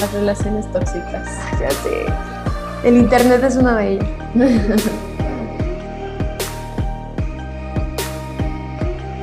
las 0.00 0.12
relaciones 0.12 0.70
tóxicas. 0.72 1.28
Ya 1.60 1.70
sé. 1.70 2.06
El 2.84 2.96
internet 2.96 3.42
es 3.42 3.56
una 3.56 3.76
de 3.76 3.92
ellas. 3.92 4.06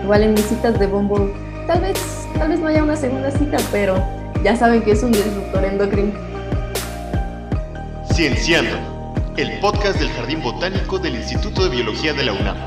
Igual 0.03 0.23
en 0.23 0.33
mis 0.33 0.45
citas 0.45 0.77
de 0.79 0.87
bombo, 0.87 1.31
tal 1.65 1.79
vez, 1.81 2.27
tal 2.37 2.49
vez 2.49 2.59
no 2.59 2.67
haya 2.67 2.83
una 2.83 2.97
segunda 2.97 3.31
cita, 3.31 3.57
pero 3.71 3.95
ya 4.43 4.55
saben 4.55 4.81
que 4.81 4.91
es 4.91 5.01
un 5.01 5.13
disruptor 5.13 5.63
endocrino. 5.63 6.11
Cienciando, 8.11 8.75
el 9.37 9.59
podcast 9.59 9.97
del 9.99 10.09
Jardín 10.09 10.43
Botánico 10.43 10.99
del 10.99 11.15
Instituto 11.15 11.63
de 11.63 11.69
Biología 11.69 12.13
de 12.13 12.23
la 12.23 12.33
UNAM. 12.33 12.57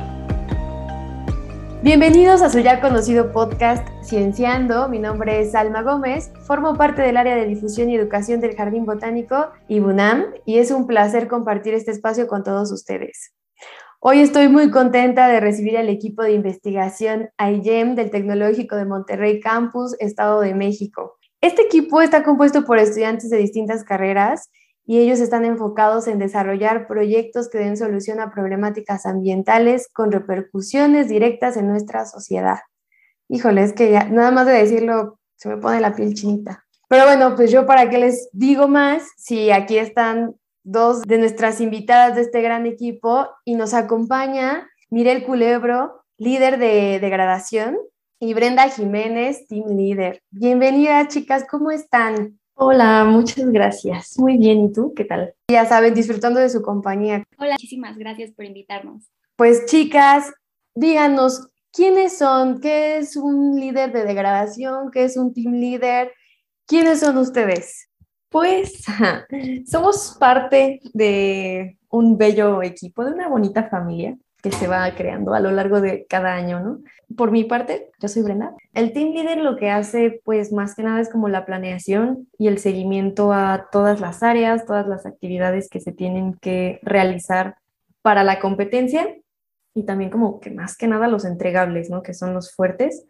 Bienvenidos 1.82 2.40
a 2.40 2.48
su 2.48 2.60
ya 2.60 2.80
conocido 2.80 3.30
podcast 3.32 3.86
Cienciando. 4.06 4.88
Mi 4.88 5.00
nombre 5.00 5.40
es 5.40 5.56
Alma 5.56 5.82
Gómez, 5.82 6.30
formo 6.46 6.76
parte 6.76 7.02
del 7.02 7.16
área 7.16 7.34
de 7.34 7.44
difusión 7.44 7.90
y 7.90 7.96
educación 7.96 8.40
del 8.40 8.54
Jardín 8.54 8.86
Botánico 8.86 9.48
y 9.66 9.80
BUNAM 9.80 10.26
y 10.44 10.58
es 10.58 10.70
un 10.70 10.86
placer 10.86 11.26
compartir 11.26 11.74
este 11.74 11.90
espacio 11.90 12.28
con 12.28 12.44
todos 12.44 12.70
ustedes. 12.70 13.34
Hoy 13.98 14.20
estoy 14.20 14.46
muy 14.46 14.70
contenta 14.70 15.26
de 15.26 15.40
recibir 15.40 15.76
al 15.76 15.88
equipo 15.88 16.22
de 16.22 16.34
investigación 16.34 17.30
IGEM 17.36 17.96
del 17.96 18.12
Tecnológico 18.12 18.76
de 18.76 18.84
Monterrey 18.84 19.40
Campus, 19.40 19.96
Estado 19.98 20.40
de 20.40 20.54
México. 20.54 21.16
Este 21.40 21.62
equipo 21.62 22.00
está 22.00 22.22
compuesto 22.22 22.64
por 22.64 22.78
estudiantes 22.78 23.28
de 23.28 23.38
distintas 23.38 23.82
carreras 23.82 24.50
y 24.84 25.00
ellos 25.00 25.18
están 25.18 25.44
enfocados 25.44 26.06
en 26.06 26.20
desarrollar 26.20 26.86
proyectos 26.86 27.48
que 27.48 27.58
den 27.58 27.76
solución 27.76 28.20
a 28.20 28.30
problemáticas 28.30 29.04
ambientales 29.04 29.88
con 29.92 30.12
repercusiones 30.12 31.08
directas 31.08 31.56
en 31.56 31.66
nuestra 31.66 32.06
sociedad. 32.06 32.58
Híjole, 33.28 33.62
es 33.62 33.72
que 33.72 33.90
ya, 33.90 34.04
nada 34.04 34.30
más 34.30 34.46
de 34.46 34.52
decirlo, 34.52 35.18
se 35.36 35.48
me 35.48 35.56
pone 35.56 35.80
la 35.80 35.94
piel 35.94 36.14
chinita. 36.14 36.64
Pero 36.88 37.04
bueno, 37.04 37.34
pues 37.34 37.50
yo 37.50 37.66
para 37.66 37.90
qué 37.90 37.98
les 37.98 38.28
digo 38.32 38.68
más, 38.68 39.02
si 39.16 39.50
aquí 39.50 39.78
están 39.78 40.36
dos 40.62 41.02
de 41.02 41.18
nuestras 41.18 41.60
invitadas 41.60 42.14
de 42.14 42.22
este 42.22 42.40
gran 42.42 42.66
equipo 42.66 43.28
y 43.44 43.56
nos 43.56 43.74
acompaña 43.74 44.68
Mirel 44.90 45.24
Culebro, 45.24 46.04
líder 46.16 46.58
de 46.58 47.00
degradación, 47.00 47.76
y 48.18 48.32
Brenda 48.32 48.68
Jiménez, 48.68 49.46
team 49.46 49.76
leader. 49.76 50.22
Bienvenidas, 50.30 51.08
chicas, 51.08 51.44
¿cómo 51.50 51.70
están? 51.70 52.38
Hola, 52.54 53.04
muchas 53.04 53.50
gracias. 53.50 54.18
Muy 54.18 54.38
bien, 54.38 54.64
¿y 54.64 54.72
tú 54.72 54.94
qué 54.94 55.04
tal? 55.04 55.34
Ya 55.50 55.66
saben, 55.66 55.92
disfrutando 55.92 56.40
de 56.40 56.48
su 56.48 56.62
compañía. 56.62 57.24
Hola, 57.36 57.52
muchísimas 57.52 57.98
gracias 57.98 58.30
por 58.30 58.46
invitarnos. 58.46 59.10
Pues 59.36 59.66
chicas, 59.66 60.32
díganos, 60.74 61.50
¿quiénes 61.76 62.16
son? 62.16 62.60
¿Qué 62.60 62.96
es 62.96 63.16
un 63.16 63.60
líder 63.60 63.92
de 63.92 64.04
degradación? 64.04 64.90
¿Qué 64.90 65.04
es 65.04 65.16
un 65.18 65.34
team 65.34 65.52
leader? 65.52 66.10
¿Quiénes 66.66 67.00
son 67.00 67.18
ustedes? 67.18 67.90
Pues 68.30 68.82
somos 69.70 70.16
parte 70.18 70.80
de 70.94 71.78
un 71.90 72.16
bello 72.16 72.62
equipo, 72.62 73.04
de 73.04 73.12
una 73.12 73.28
bonita 73.28 73.68
familia 73.68 74.16
que 74.42 74.50
se 74.52 74.68
va 74.68 74.90
creando 74.94 75.34
a 75.34 75.40
lo 75.40 75.50
largo 75.50 75.80
de 75.80 76.06
cada 76.06 76.34
año, 76.34 76.60
¿no? 76.60 76.78
Por 77.16 77.30
mi 77.30 77.44
parte, 77.44 77.90
yo 78.00 78.08
soy 78.08 78.22
Brenda. 78.22 78.54
El 78.74 78.92
team 78.92 79.12
leader 79.12 79.38
lo 79.38 79.56
que 79.56 79.70
hace, 79.70 80.20
pues 80.24 80.52
más 80.52 80.74
que 80.74 80.82
nada 80.82 81.00
es 81.00 81.08
como 81.08 81.28
la 81.28 81.44
planeación 81.44 82.28
y 82.38 82.48
el 82.48 82.58
seguimiento 82.58 83.32
a 83.32 83.68
todas 83.70 84.00
las 84.00 84.22
áreas, 84.22 84.66
todas 84.66 84.86
las 84.86 85.04
actividades 85.04 85.68
que 85.68 85.80
se 85.80 85.92
tienen 85.92 86.34
que 86.34 86.80
realizar 86.82 87.56
para 88.02 88.24
la 88.24 88.38
competencia 88.38 89.06
y 89.76 89.84
también 89.84 90.10
como 90.10 90.40
que 90.40 90.50
más 90.50 90.76
que 90.76 90.88
nada 90.88 91.06
los 91.06 91.26
entregables, 91.26 91.90
¿no? 91.90 92.02
Que 92.02 92.14
son 92.14 92.32
los 92.32 92.54
fuertes 92.54 93.04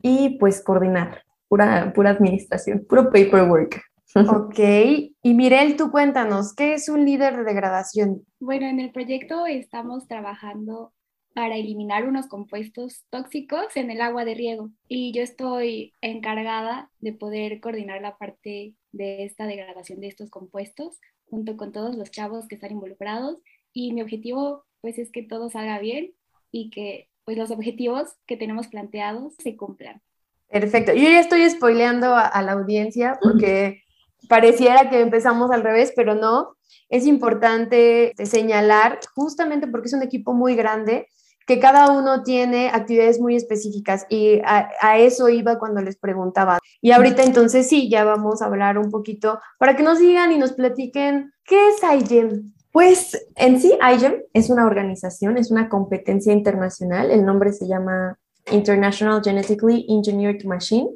y 0.00 0.38
pues 0.38 0.62
coordinar, 0.62 1.24
pura, 1.48 1.92
pura 1.92 2.10
administración, 2.10 2.86
puro 2.88 3.10
paperwork. 3.10 3.82
Ok, 4.16 4.60
y 4.60 5.34
Mirel, 5.34 5.74
tú 5.74 5.90
cuéntanos, 5.90 6.54
¿qué 6.54 6.74
es 6.74 6.88
un 6.88 7.04
líder 7.04 7.36
de 7.36 7.42
degradación? 7.42 8.24
Bueno, 8.38 8.66
en 8.66 8.78
el 8.78 8.92
proyecto 8.92 9.44
estamos 9.44 10.06
trabajando 10.06 10.92
para 11.34 11.56
eliminar 11.56 12.06
unos 12.06 12.28
compuestos 12.28 13.04
tóxicos 13.10 13.76
en 13.76 13.90
el 13.90 14.00
agua 14.00 14.24
de 14.24 14.36
riego 14.36 14.70
y 14.86 15.10
yo 15.12 15.20
estoy 15.20 15.94
encargada 16.00 16.92
de 17.00 17.12
poder 17.12 17.60
coordinar 17.60 18.02
la 18.02 18.16
parte 18.16 18.76
de 18.92 19.24
esta 19.24 19.46
degradación 19.46 19.98
de 19.98 20.06
estos 20.06 20.30
compuestos 20.30 21.00
junto 21.28 21.56
con 21.56 21.72
todos 21.72 21.96
los 21.96 22.12
chavos 22.12 22.46
que 22.46 22.54
están 22.54 22.70
involucrados 22.70 23.38
y 23.72 23.92
mi 23.92 24.02
objetivo 24.02 24.64
pues 24.84 24.98
es 24.98 25.10
que 25.10 25.22
todo 25.22 25.48
salga 25.48 25.78
bien 25.78 26.12
y 26.52 26.68
que 26.68 27.08
pues 27.24 27.38
los 27.38 27.50
objetivos 27.50 28.16
que 28.26 28.36
tenemos 28.36 28.66
planteados 28.66 29.32
se 29.42 29.56
cumplan. 29.56 30.02
Perfecto. 30.50 30.92
Yo 30.92 31.04
ya 31.04 31.20
estoy 31.20 31.48
spoileando 31.48 32.08
a, 32.08 32.26
a 32.26 32.42
la 32.42 32.52
audiencia 32.52 33.18
porque 33.22 33.80
pareciera 34.28 34.90
que 34.90 35.00
empezamos 35.00 35.50
al 35.50 35.62
revés, 35.62 35.94
pero 35.96 36.14
no. 36.14 36.54
Es 36.90 37.06
importante 37.06 38.12
señalar, 38.26 39.00
justamente 39.14 39.66
porque 39.68 39.86
es 39.86 39.94
un 39.94 40.02
equipo 40.02 40.34
muy 40.34 40.54
grande, 40.54 41.08
que 41.46 41.58
cada 41.58 41.90
uno 41.90 42.22
tiene 42.22 42.68
actividades 42.68 43.18
muy 43.18 43.36
específicas 43.36 44.04
y 44.10 44.42
a, 44.44 44.98
eso 44.98 45.30
iba 45.30 45.58
cuando 45.58 45.80
les 45.80 45.96
preguntaba. 45.96 46.58
Y 46.82 46.90
ahorita 46.90 47.22
entonces 47.22 47.70
sí, 47.70 47.88
ya 47.88 48.04
vamos 48.04 48.42
a 48.42 48.46
hablar 48.48 48.76
un 48.76 48.90
poquito 48.90 49.40
para 49.58 49.76
que 49.76 49.82
nos 49.82 49.98
digan 49.98 50.30
y 50.30 50.36
nos 50.36 50.52
platiquen 50.52 51.32
qué 51.42 51.70
es 51.70 51.76
IGEM. 51.82 52.52
Pues 52.74 53.26
en 53.36 53.58
sí, 53.58 53.72
IGEM 53.80 54.24
es 54.34 54.50
una 54.50 54.66
organización, 54.66 55.38
es 55.38 55.50
una 55.50 55.70
competencia 55.70 56.32
internacional, 56.32 57.10
el 57.10 57.24
nombre 57.24 57.52
se 57.52 57.66
llama 57.66 58.18
International 58.50 59.22
Genetically 59.24 59.86
Engineered 59.88 60.44
Machine 60.44 60.90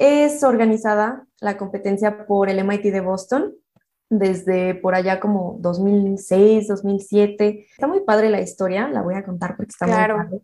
es 0.00 0.42
organizada 0.42 1.26
la 1.40 1.58
competencia 1.58 2.26
por 2.26 2.48
el 2.48 2.64
MIT 2.64 2.84
de 2.84 3.02
Boston 3.02 3.54
desde 4.08 4.74
por 4.74 4.94
allá 4.94 5.20
como 5.20 5.58
2006, 5.60 6.68
2007. 6.68 7.66
Está 7.70 7.86
muy 7.86 8.00
padre 8.00 8.30
la 8.30 8.40
historia, 8.40 8.88
la 8.88 9.02
voy 9.02 9.14
a 9.14 9.22
contar 9.22 9.56
porque 9.56 9.72
está 9.72 9.86
muy 9.86 9.94
padre. 9.94 10.40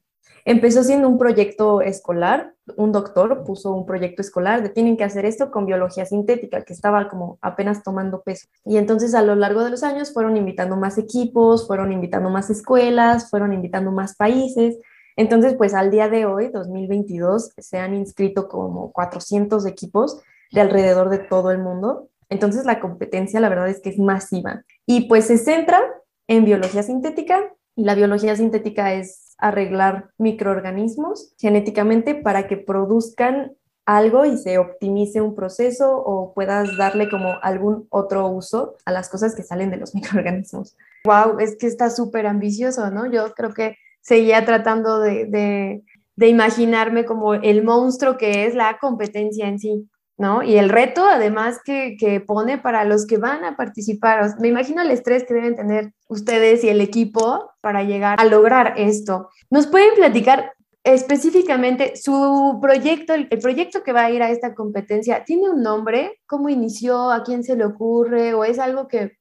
Empezó 0.47 0.83
siendo 0.83 1.09
un 1.09 1.19
proyecto 1.19 1.83
escolar, 1.83 2.55
un 2.77 2.93
doctor 2.93 3.45
puso 3.45 3.73
un 3.73 3.85
proyecto 3.85 4.23
escolar 4.23 4.63
de 4.63 4.71
tienen 4.71 4.97
que 4.97 5.05
hacer 5.05 5.27
esto 5.27 5.51
con 5.51 5.67
biología 5.67 6.07
sintética, 6.07 6.63
que 6.63 6.73
estaba 6.73 7.09
como 7.09 7.39
apenas 7.43 7.83
tomando 7.83 8.23
peso. 8.23 8.49
Y 8.65 8.79
entonces 8.79 9.15
a 9.15 9.23
lo 9.23 9.35
largo 9.35 9.63
de 9.63 9.71
los 9.71 9.83
años 9.83 10.15
fueron 10.15 10.39
invitando 10.39 10.77
más 10.77 10.97
equipos, 10.97 11.67
fueron 11.67 11.93
invitando 11.93 12.31
más 12.31 12.49
escuelas, 12.49 13.29
fueron 13.29 13.53
invitando 13.53 13.93
más 13.93 14.17
países 14.17 14.79
entonces, 15.17 15.55
pues 15.57 15.73
al 15.73 15.91
día 15.91 16.09
de 16.09 16.27
hoy, 16.27 16.49
2022, 16.49 17.53
se 17.57 17.79
han 17.79 17.95
inscrito 17.95 18.49
como 18.49 18.93
400 18.93 19.65
equipos 19.65 20.21
de 20.53 20.61
alrededor 20.61 21.09
de 21.09 21.19
todo 21.19 21.51
el 21.51 21.59
mundo. 21.59 22.11
Entonces, 22.29 22.67
la 22.67 22.81
competencia, 22.81 23.41
la 23.41 23.49
verdad 23.49 23.69
es 23.69 23.81
que 23.81 23.89
es 23.89 23.99
masiva. 23.99 24.63
Y 24.85 25.09
pues 25.09 25.27
se 25.27 25.39
centra 25.39 25.81
en 26.29 26.45
biología 26.45 26.83
sintética 26.83 27.41
y 27.75 27.85
la 27.85 27.95
biología 27.95 28.37
sintética 28.37 28.93
es 28.93 29.26
arreglar 29.39 30.11
microorganismos 30.19 31.35
genéticamente 31.39 32.15
para 32.15 32.47
que 32.47 32.57
produzcan 32.57 33.53
algo 33.87 34.25
y 34.25 34.37
se 34.37 34.59
optimice 34.59 35.21
un 35.21 35.35
proceso 35.35 35.97
o 35.97 36.35
puedas 36.35 36.77
darle 36.77 37.09
como 37.09 37.37
algún 37.41 37.87
otro 37.91 38.27
uso 38.29 38.75
a 38.85 38.91
las 38.91 39.09
cosas 39.09 39.35
que 39.35 39.45
salen 39.45 39.71
de 39.71 39.77
los 39.77 39.95
microorganismos. 39.95 40.77
Wow, 41.05 41.39
es 41.39 41.57
que 41.57 41.69
está 41.69 41.89
súper 41.89 42.27
ambicioso, 42.27 42.91
¿no? 42.91 43.11
Yo 43.11 43.33
creo 43.35 43.55
que 43.55 43.77
seguía 44.01 44.45
tratando 44.45 44.99
de, 45.01 45.83
imaginarme 46.17 47.05
como 47.05 47.35
el 47.35 47.63
monstruo 47.63 48.17
que 48.17 48.47
es 48.47 48.55
la 48.55 48.79
competencia 48.79 49.49
en 49.49 49.59
sí, 49.59 49.89
¿no? 50.19 50.43
Y 50.43 50.57
el 50.57 50.69
reto 50.69 51.05
además 51.07 51.61
que, 51.65 51.97
pone 52.27 52.59
para 52.59 52.85
los 52.85 53.07
que 53.07 53.19
van 53.19 53.45
a 53.45 53.57
participar. 53.57 54.41
me 54.41 54.49
imagino 54.49 54.83
el 54.83 54.91
estrés 54.91 55.25
que 55.25 55.35
deben 55.35 55.57
tener 55.57 55.93
ustedes 56.09 56.65
y 56.65 56.69
el 56.69 56.81
equipo 56.81 57.51
para 57.61 57.83
llegar 57.83 58.21
a 58.21 58.25
lograr 58.25 58.75
esto. 58.77 59.29
¿Nos 59.51 59.67
pueden 59.67 59.95
platicar 59.95 60.53
específicamente 60.87 61.97
su 61.97 62.59
proyecto, 62.63 63.13
el, 63.13 63.29
proyecto 63.41 63.83
que 63.83 63.93
va 63.93 64.05
a 64.05 64.11
ir 64.11 64.23
a 64.23 64.31
esta 64.31 64.55
competencia, 64.55 65.25
¿tiene 65.25 65.51
un 65.51 65.63
nombre? 65.63 66.21
¿Cómo 66.27 66.49
inició? 66.49 67.11
¿A 67.11 67.25
quién 67.25 67.43
se 67.43 67.57
le 67.57 67.65
ocurre? 67.65 68.35
¿O 68.35 68.45
es 68.45 68.61
algo 68.61 68.87
que, 68.87 69.19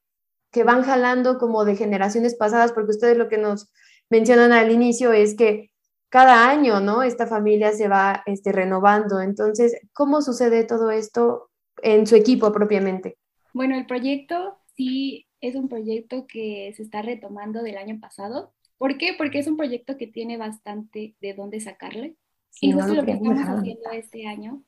que 0.51 0.63
van 0.63 0.83
jalando 0.83 1.39
como 1.39 1.65
de 1.65 1.75
generaciones 1.75 2.35
pasadas? 2.35 2.71
Porque 2.71 2.91
ustedes 2.91 3.17
lo 3.17 3.29
que 3.29 3.39
nos 3.39 3.71
mencionan 4.11 4.51
al 4.51 4.71
inicio 4.71 5.11
es 5.11 5.35
que 5.35 5.71
cada 6.09 6.49
año, 6.49 6.79
¿no? 6.79 7.03
Esta 7.03 7.27
familia 7.27 7.71
se 7.71 7.87
va 7.87 8.23
este, 8.25 8.51
renovando. 8.51 9.19
Entonces, 9.19 9.77
¿cómo 9.93 10.21
sucede 10.21 10.63
todo 10.63 10.91
esto 10.91 11.49
en 11.81 12.07
su 12.07 12.15
equipo 12.15 12.51
propiamente? 12.51 13.17
Bueno, 13.53 13.75
el 13.75 13.85
proyecto 13.85 14.57
sí 14.75 15.27
es 15.41 15.55
un 15.55 15.69
proyecto 15.69 16.25
que 16.27 16.73
se 16.75 16.83
está 16.83 17.01
retomando 17.01 17.63
del 17.63 17.77
año 17.77 17.99
pasado. 17.99 18.53
¿Por 18.77 18.97
qué? 18.97 19.13
Porque 19.17 19.39
es 19.39 19.47
un 19.47 19.57
proyecto 19.57 19.97
que 19.97 20.07
tiene 20.07 20.37
bastante 20.37 21.15
de 21.21 21.33
dónde 21.33 21.59
sacarle. 21.59 22.15
y 22.61 22.71
justo 22.71 22.93
lo 22.93 23.05
que 23.05 23.11
estamos 23.11 23.47
haciendo 23.47 23.91
este 23.91 24.27
año 24.27 24.63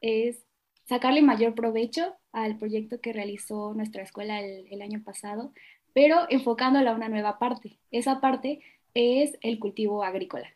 es 0.00 0.44
sacarle 0.84 1.22
mayor 1.22 1.54
provecho 1.54 2.14
al 2.32 2.58
proyecto 2.58 3.00
que 3.00 3.12
realizó 3.12 3.74
nuestra 3.74 4.02
escuela 4.02 4.40
el, 4.40 4.66
el 4.70 4.82
año 4.82 5.02
pasado, 5.04 5.52
pero 5.92 6.26
enfocándola 6.28 6.92
a 6.92 6.96
una 6.96 7.08
nueva 7.08 7.38
parte. 7.38 7.78
Esa 7.90 8.20
parte 8.20 8.60
es 8.94 9.36
el 9.42 9.58
cultivo 9.58 10.02
agrícola. 10.02 10.48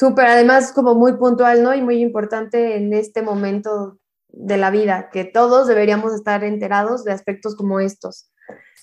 Súper, 0.00 0.28
además 0.28 0.72
como 0.72 0.94
muy 0.94 1.18
puntual, 1.18 1.62
¿no? 1.62 1.74
Y 1.74 1.82
muy 1.82 2.00
importante 2.00 2.78
en 2.78 2.94
este 2.94 3.20
momento 3.20 3.98
de 4.28 4.56
la 4.56 4.70
vida, 4.70 5.10
que 5.12 5.26
todos 5.26 5.66
deberíamos 5.66 6.14
estar 6.14 6.42
enterados 6.42 7.04
de 7.04 7.12
aspectos 7.12 7.54
como 7.54 7.80
estos. 7.80 8.32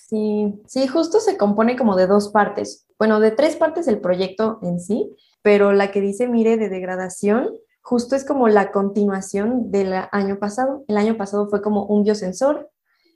Sí, 0.08 0.62
sí, 0.68 0.86
justo 0.86 1.18
se 1.18 1.36
compone 1.36 1.76
como 1.76 1.96
de 1.96 2.06
dos 2.06 2.28
partes. 2.28 2.86
Bueno, 3.00 3.18
de 3.18 3.32
tres 3.32 3.56
partes 3.56 3.88
el 3.88 4.00
proyecto 4.00 4.60
en 4.62 4.78
sí, 4.78 5.12
pero 5.42 5.72
la 5.72 5.90
que 5.90 6.00
dice 6.00 6.28
Mire 6.28 6.56
de 6.56 6.68
degradación, 6.68 7.50
justo 7.82 8.14
es 8.14 8.24
como 8.24 8.46
la 8.46 8.70
continuación 8.70 9.72
del 9.72 9.94
año 10.12 10.38
pasado. 10.38 10.84
El 10.86 10.98
año 10.98 11.16
pasado 11.16 11.48
fue 11.48 11.62
como 11.62 11.84
un 11.86 12.04
biosensor, 12.04 12.70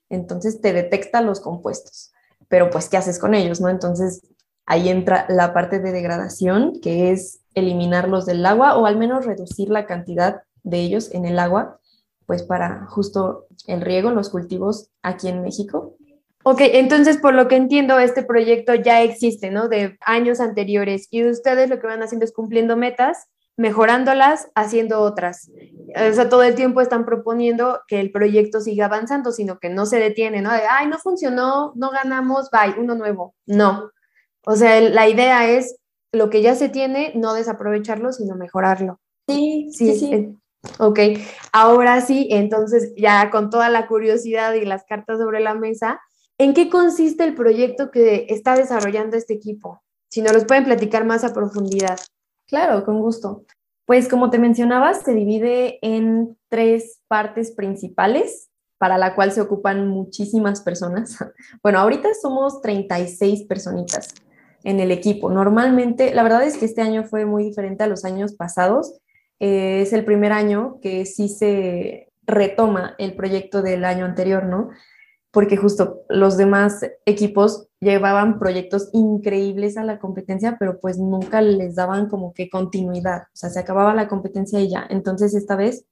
entonces 0.09 0.61
te 0.61 0.73
detecta 0.73 1.21
los 1.21 1.39
compuestos, 1.39 2.13
pero 2.49 2.69
pues, 2.69 2.89
¿qué 2.89 2.97
haces 2.97 3.21
con 3.21 3.33
ellos? 3.33 3.61
no? 3.61 3.69
Entonces, 3.69 4.23
ahí 4.67 4.89
entra 4.89 5.27
la 5.29 5.53
parte 5.53 5.81
de 5.81 5.93
degradación, 5.93 6.81
que 6.81 7.13
es 7.13 7.41
eliminarlos 7.55 8.27
del 8.27 8.45
agua 8.47 8.77
o 8.77 8.87
al 8.87 8.97
menos 8.97 9.27
reducir 9.27 9.69
la 9.69 9.87
cantidad 9.87 10.43
de 10.63 10.79
ellos 10.81 11.13
en 11.13 11.25
el 11.25 11.39
agua, 11.39 11.81
pues 12.27 12.43
para 12.43 12.87
justo 12.87 13.47
el 13.67 13.81
riego, 13.81 14.11
los 14.11 14.31
cultivos 14.31 14.91
aquí 15.03 15.29
en 15.29 15.43
México. 15.43 15.97
Ok, 16.45 16.61
entonces 16.61 17.19
por 17.19 17.35
lo 17.35 17.47
que 17.47 17.57
entiendo, 17.57 17.99
este 17.99 18.23
proyecto 18.23 18.75
ya 18.75 19.03
existe, 19.03 19.51
¿no? 19.51 19.69
De 19.69 19.97
años 20.05 20.41
anteriores 20.41 21.07
y 21.11 21.29
ustedes 21.29 21.69
lo 21.71 21.79
que 21.79 21.87
van 21.87 22.03
haciendo 22.03 22.25
es 22.25 22.33
cumpliendo 22.33 22.77
metas, 22.77 23.29
mejorándolas, 23.57 24.49
haciendo 24.55 25.01
otras. 25.01 25.51
O 25.95 26.13
sea, 26.15 26.29
todo 26.29 26.43
el 26.43 26.55
tiempo 26.55 26.81
están 26.81 27.05
proponiendo 27.05 27.81
que 27.87 28.01
el 28.01 28.11
proyecto 28.11 28.61
siga 28.61 28.87
avanzando, 28.87 29.31
sino 29.31 29.59
que 29.59 29.69
no 29.69 29.87
se 29.87 29.99
detiene, 29.99 30.43
¿no? 30.43 30.51
Ay, 30.51 30.89
no 30.89 30.99
funcionó, 30.99 31.73
no 31.77 31.91
ganamos, 31.91 32.51
bye, 32.51 32.81
uno 32.81 32.95
nuevo. 32.95 33.35
No. 33.47 33.91
O 34.45 34.57
sea, 34.57 34.81
la 34.81 35.09
idea 35.09 35.51
es 35.51 35.77
lo 36.13 36.31
que 36.31 36.43
ya 36.43 36.55
se 36.55 36.69
tiene, 36.69 37.13
no 37.15 37.35
desaprovecharlo, 37.35 38.13
sino 38.13 38.37
mejorarlo. 38.37 39.01
Sí, 39.29 39.71
sí, 39.73 39.95
sí. 39.99 40.13
Eh, 40.13 40.35
ok, 40.79 40.99
ahora 41.53 42.01
sí, 42.01 42.29
entonces 42.31 42.93
ya 42.97 43.31
con 43.31 43.51
toda 43.51 43.69
la 43.71 43.87
curiosidad 43.87 44.55
y 44.55 44.65
las 44.65 44.85
cartas 44.85 45.19
sobre 45.19 45.41
la 45.41 45.55
mesa, 45.55 46.01
¿en 46.39 46.55
qué 46.55 46.69
consiste 46.69 47.25
el 47.25 47.35
proyecto 47.35 47.91
que 47.91 48.27
está 48.29 48.57
desarrollando 48.57 49.17
este 49.17 49.35
equipo? 49.35 49.83
Si 50.11 50.21
nos 50.21 50.35
los 50.35 50.45
pueden 50.45 50.65
platicar 50.65 51.07
más 51.07 51.25
a 51.25 51.33
profundidad. 51.33 51.99
Claro, 52.47 52.85
con 52.85 53.01
gusto. 53.01 53.45
Pues 53.87 54.09
como 54.09 54.29
te 54.29 54.39
mencionabas, 54.39 55.03
se 55.03 55.15
divide 55.15 55.79
en 55.83 56.37
tres 56.49 57.01
partes 57.09 57.53
principales 57.53 58.51
para 58.77 58.99
la 58.99 59.15
cual 59.15 59.33
se 59.33 59.41
ocupan 59.41 59.89
muchísimas 59.89 60.61
personas. 60.61 61.17
Bueno, 61.63 61.79
ahorita 61.79 62.09
somos 62.21 62.61
36 62.61 63.45
personitas 63.45 64.09
en 64.65 64.81
el 64.81 64.91
equipo. 64.91 65.31
Normalmente, 65.31 66.15
la 66.15 66.23
verdad 66.23 66.43
es 66.45 66.57
que 66.57 66.65
este 66.65 66.83
año 66.83 67.05
fue 67.05 67.25
muy 67.25 67.45
diferente 67.45 67.85
a 67.85 67.87
los 67.87 68.05
años 68.05 68.35
pasados. 68.35 68.99
Eh, 69.41 69.83
es 69.83 69.93
el 69.93 70.05
primer 70.05 70.33
año 70.33 70.79
que 70.81 71.05
sí 71.07 71.29
se 71.29 72.09
retoma 72.25 72.95
el 72.99 73.15
proyecto 73.17 73.63
del 73.63 73.85
año 73.85 74.05
anterior, 74.05 74.45
¿no? 74.45 74.71
Porque 75.33 75.57
justo 75.57 76.03
los 76.09 76.37
demás 76.37 76.87
equipos 77.07 77.69
llevaban 77.81 78.39
proyectos 78.39 78.91
increíbles 78.93 79.77
a 79.77 79.85
la 79.85 79.99
competencia, 79.99 80.57
pero 80.61 80.79
pues 80.79 80.99
nunca 80.99 81.41
les 81.41 81.75
daban 81.75 82.09
como 82.09 82.33
que 82.33 82.51
continuidad, 82.51 83.23
o 83.23 83.35
sea, 83.35 83.51
se 83.51 83.59
acababa 83.59 83.95
la 83.95 84.09
competencia 84.09 84.61
y 84.61 84.69
ya. 84.69 84.87
Entonces, 84.89 85.35
esta 85.35 85.57
vez 85.57 85.87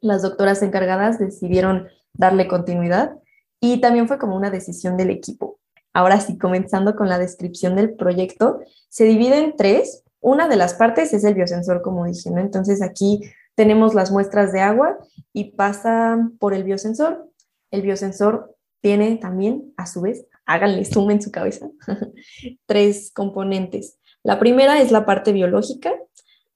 las 0.00 0.22
doctoras 0.22 0.62
encargadas 0.62 1.18
decidieron 1.18 1.88
darle 2.12 2.48
continuidad 2.48 3.16
y 3.60 3.80
también 3.80 4.08
fue 4.08 4.18
como 4.18 4.36
una 4.36 4.50
decisión 4.50 4.96
del 4.96 5.10
equipo. 5.10 5.59
Ahora 5.92 6.20
sí, 6.20 6.38
comenzando 6.38 6.94
con 6.94 7.08
la 7.08 7.18
descripción 7.18 7.76
del 7.76 7.94
proyecto, 7.94 8.60
se 8.88 9.04
divide 9.04 9.38
en 9.38 9.56
tres. 9.56 10.04
Una 10.20 10.48
de 10.48 10.56
las 10.56 10.74
partes 10.74 11.12
es 11.12 11.24
el 11.24 11.34
biosensor, 11.34 11.82
como 11.82 12.04
dije. 12.04 12.30
Entonces 12.30 12.82
aquí 12.82 13.20
tenemos 13.54 13.94
las 13.94 14.10
muestras 14.10 14.52
de 14.52 14.60
agua 14.60 14.98
y 15.32 15.52
pasa 15.52 16.18
por 16.38 16.54
el 16.54 16.64
biosensor. 16.64 17.28
El 17.70 17.82
biosensor 17.82 18.56
tiene 18.80 19.16
también, 19.16 19.72
a 19.76 19.86
su 19.86 20.00
vez, 20.00 20.26
háganle 20.46 20.84
zoom 20.84 21.10
en 21.10 21.22
su 21.22 21.30
cabeza, 21.30 21.68
tres 22.66 23.12
componentes. 23.12 23.98
La 24.22 24.38
primera 24.38 24.80
es 24.80 24.90
la 24.92 25.06
parte 25.06 25.32
biológica, 25.32 25.92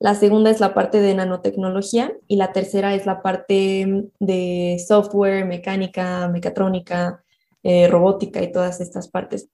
la 0.00 0.14
segunda 0.14 0.50
es 0.50 0.60
la 0.60 0.74
parte 0.74 1.00
de 1.00 1.14
nanotecnología 1.14 2.12
y 2.26 2.36
la 2.36 2.52
tercera 2.52 2.94
es 2.94 3.06
la 3.06 3.22
parte 3.22 4.10
de 4.18 4.84
software, 4.86 5.46
mecánica, 5.46 6.28
mecatrónica, 6.28 7.23
eh, 7.64 7.88
robótica 7.88 8.42
y 8.42 8.52
todas 8.52 8.80
estas 8.80 9.08
partes. 9.08 9.48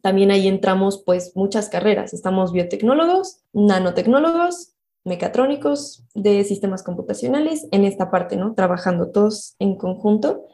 También 0.00 0.30
ahí 0.30 0.46
entramos 0.46 1.02
pues 1.04 1.32
muchas 1.34 1.68
carreras. 1.68 2.14
Estamos 2.14 2.52
biotecnólogos, 2.52 3.40
nanotecnólogos, 3.52 4.74
mecatrónicos, 5.04 6.04
de 6.14 6.44
sistemas 6.44 6.82
computacionales, 6.82 7.66
en 7.72 7.84
esta 7.84 8.10
parte, 8.10 8.36
¿no? 8.36 8.54
Trabajando 8.54 9.10
todos 9.10 9.56
en 9.58 9.76
conjunto. 9.76 10.46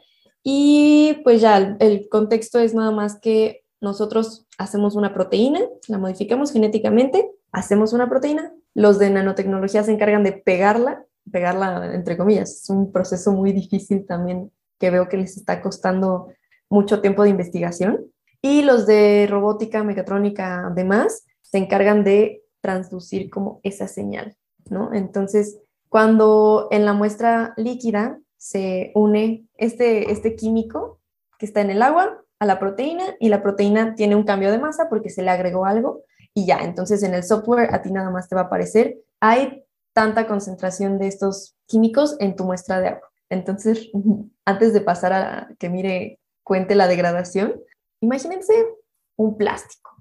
Y 0.43 1.21
pues 1.23 1.41
ya 1.41 1.77
el, 1.79 2.07
contexto 2.09 2.59
es 2.59 2.73
nada 2.73 2.91
más 2.91 3.19
que 3.19 3.63
nosotros 3.81 4.47
hacemos 4.57 4.95
una 4.95 5.13
proteína, 5.13 5.59
la 5.87 5.97
modificamos 5.97 6.51
genéticamente, 6.51 7.29
hacemos 7.51 7.93
una 7.93 8.09
proteína, 8.09 8.53
los 8.73 8.99
de 8.99 9.09
nanotecnología 9.09 9.83
se 9.83 9.91
encargan 9.91 10.23
de 10.23 10.33
pegarla, 10.33 11.05
pegarla 11.31 11.93
entre 11.93 12.17
comillas, 12.17 12.61
es 12.61 12.69
un 12.69 12.91
proceso 12.91 13.31
muy 13.31 13.51
difícil 13.53 14.05
también 14.05 14.51
que 14.79 14.91
veo 14.91 15.09
que 15.09 15.17
les 15.17 15.37
está 15.37 15.61
costando 15.61 16.27
mucho 16.75 17.01
tiempo 17.01 17.23
de 17.23 17.29
investigación. 17.29 18.11
Y 18.41 18.61
los 18.61 18.85
de 18.85 19.27
robótica, 19.29 19.83
mecatrónica, 19.83 20.71
demás, 20.75 21.25
se 21.41 21.57
encargan 21.57 22.03
de 22.03 22.43
transducir 22.61 23.29
como 23.29 23.59
esa 23.63 23.87
señal, 23.87 24.35
¿no? 24.69 24.93
Entonces, 24.93 25.57
cuando 25.89 26.67
en 26.71 26.85
la 26.85 26.93
muestra 26.93 27.53
líquida 27.57 28.19
se 28.37 28.91
une 28.93 29.47
este, 29.55 30.11
este 30.11 30.35
químico 30.35 30.99
que 31.39 31.45
está 31.45 31.61
en 31.61 31.71
el 31.71 31.81
agua 31.81 32.21
a 32.39 32.45
la 32.45 32.59
proteína 32.59 33.15
y 33.19 33.29
la 33.29 33.41
proteína 33.41 33.95
tiene 33.95 34.15
un 34.15 34.23
cambio 34.23 34.51
de 34.51 34.59
masa 34.59 34.89
porque 34.89 35.09
se 35.09 35.23
le 35.23 35.31
agregó 35.31 35.65
algo 35.65 36.03
y 36.33 36.45
ya, 36.45 36.59
entonces 36.59 37.01
en 37.03 37.13
el 37.13 37.23
software 37.23 37.73
a 37.73 37.81
ti 37.81 37.91
nada 37.91 38.09
más 38.09 38.27
te 38.27 38.35
va 38.35 38.41
a 38.41 38.45
aparecer, 38.45 38.97
hay 39.21 39.63
tanta 39.93 40.27
concentración 40.27 40.99
de 40.99 41.07
estos 41.07 41.55
químicos 41.65 42.17
en 42.19 42.35
tu 42.35 42.43
muestra 42.43 42.81
de 42.81 42.89
agua. 42.89 43.09
Entonces, 43.29 43.89
antes 44.45 44.73
de 44.73 44.81
pasar 44.81 45.13
a 45.13 45.49
que 45.57 45.69
mire 45.69 46.19
cuente 46.45 46.75
la 46.75 46.87
degradación, 46.87 47.61
imagínense 47.99 48.53
un 49.17 49.35
plástico. 49.35 49.91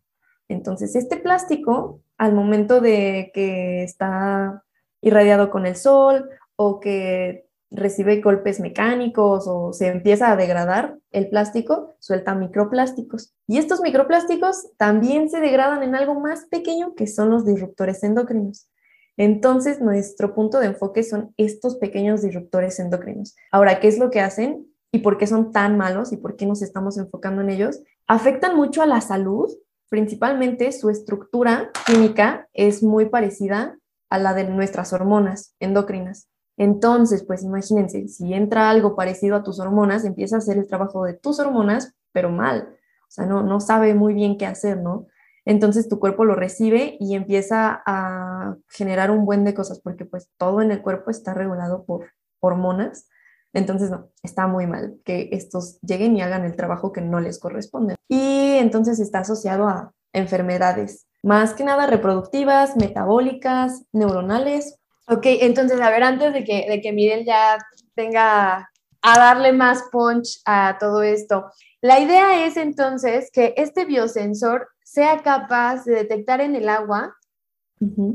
Entonces, 0.48 0.94
este 0.94 1.16
plástico, 1.16 2.02
al 2.18 2.34
momento 2.34 2.80
de 2.80 3.32
que 3.34 3.82
está 3.82 4.62
irradiado 5.00 5.50
con 5.50 5.66
el 5.66 5.74
sol 5.74 6.28
o 6.56 6.78
que 6.80 7.48
recibe 7.70 8.20
golpes 8.20 8.60
mecánicos 8.60 9.46
o 9.48 9.72
se 9.72 9.88
empieza 9.88 10.30
a 10.30 10.36
degradar 10.36 10.98
el 11.10 11.28
plástico, 11.28 11.94
suelta 11.98 12.34
microplásticos. 12.34 13.34
Y 13.48 13.58
estos 13.58 13.80
microplásticos 13.80 14.68
también 14.76 15.30
se 15.30 15.40
degradan 15.40 15.82
en 15.82 15.94
algo 15.94 16.20
más 16.20 16.46
pequeño 16.50 16.94
que 16.94 17.06
son 17.06 17.30
los 17.30 17.44
disruptores 17.44 18.04
endocrinos. 18.04 18.68
Entonces, 19.16 19.80
nuestro 19.80 20.34
punto 20.34 20.58
de 20.60 20.66
enfoque 20.66 21.02
son 21.02 21.32
estos 21.36 21.76
pequeños 21.76 22.22
disruptores 22.22 22.78
endocrinos. 22.80 23.34
Ahora, 23.50 23.80
¿qué 23.80 23.88
es 23.88 23.98
lo 23.98 24.10
que 24.10 24.20
hacen? 24.20 24.66
Y 24.94 25.00
por 25.00 25.18
qué 25.18 25.26
son 25.26 25.50
tan 25.50 25.76
malos 25.76 26.12
y 26.12 26.16
por 26.16 26.36
qué 26.36 26.46
nos 26.46 26.62
estamos 26.62 26.98
enfocando 26.98 27.42
en 27.42 27.50
ellos, 27.50 27.80
afectan 28.06 28.54
mucho 28.54 28.80
a 28.80 28.86
la 28.86 29.00
salud, 29.00 29.50
principalmente 29.88 30.70
su 30.70 30.88
estructura 30.88 31.72
química 31.84 32.48
es 32.52 32.80
muy 32.80 33.06
parecida 33.06 33.76
a 34.08 34.18
la 34.20 34.34
de 34.34 34.44
nuestras 34.44 34.92
hormonas 34.92 35.56
endocrinas. 35.58 36.28
Entonces, 36.56 37.24
pues 37.24 37.42
imagínense, 37.42 38.06
si 38.06 38.34
entra 38.34 38.70
algo 38.70 38.94
parecido 38.94 39.34
a 39.34 39.42
tus 39.42 39.58
hormonas, 39.58 40.04
empieza 40.04 40.36
a 40.36 40.38
hacer 40.38 40.58
el 40.58 40.68
trabajo 40.68 41.04
de 41.04 41.14
tus 41.14 41.40
hormonas, 41.40 41.96
pero 42.12 42.30
mal. 42.30 42.68
O 43.00 43.10
sea, 43.10 43.26
no, 43.26 43.42
no 43.42 43.58
sabe 43.58 43.94
muy 43.94 44.14
bien 44.14 44.38
qué 44.38 44.46
hacer, 44.46 44.80
¿no? 44.80 45.08
Entonces 45.44 45.88
tu 45.88 45.98
cuerpo 45.98 46.24
lo 46.24 46.36
recibe 46.36 46.96
y 47.00 47.16
empieza 47.16 47.82
a 47.84 48.54
generar 48.68 49.10
un 49.10 49.26
buen 49.26 49.42
de 49.42 49.54
cosas, 49.54 49.80
porque 49.80 50.04
pues 50.04 50.30
todo 50.36 50.62
en 50.62 50.70
el 50.70 50.82
cuerpo 50.82 51.10
está 51.10 51.34
regulado 51.34 51.84
por 51.84 52.12
hormonas 52.38 53.08
entonces, 53.54 53.90
no, 53.90 54.10
está 54.22 54.46
muy 54.46 54.66
mal 54.66 54.98
que 55.04 55.30
estos 55.32 55.80
lleguen 55.80 56.16
y 56.16 56.22
hagan 56.22 56.44
el 56.44 56.56
trabajo 56.56 56.92
que 56.92 57.00
no 57.00 57.20
les 57.20 57.38
corresponde. 57.38 57.94
Y 58.08 58.56
entonces 58.56 59.00
está 59.00 59.20
asociado 59.20 59.68
a 59.68 59.92
enfermedades, 60.12 61.06
más 61.22 61.54
que 61.54 61.64
nada 61.64 61.86
reproductivas, 61.86 62.76
metabólicas, 62.76 63.84
neuronales. 63.92 64.76
Ok, 65.08 65.22
entonces, 65.24 65.80
a 65.80 65.90
ver, 65.90 66.02
antes 66.02 66.32
de 66.32 66.44
que, 66.44 66.66
de 66.68 66.80
que 66.80 66.92
Miguel 66.92 67.24
ya 67.24 67.58
venga 67.96 68.70
a 69.02 69.18
darle 69.18 69.52
más 69.52 69.84
punch 69.90 70.40
a 70.44 70.76
todo 70.78 71.02
esto, 71.02 71.46
la 71.80 72.00
idea 72.00 72.46
es 72.46 72.56
entonces 72.56 73.30
que 73.32 73.54
este 73.56 73.84
biosensor 73.84 74.68
sea 74.82 75.22
capaz 75.22 75.84
de 75.84 75.94
detectar 75.94 76.40
en 76.40 76.56
el 76.56 76.68
agua 76.68 77.14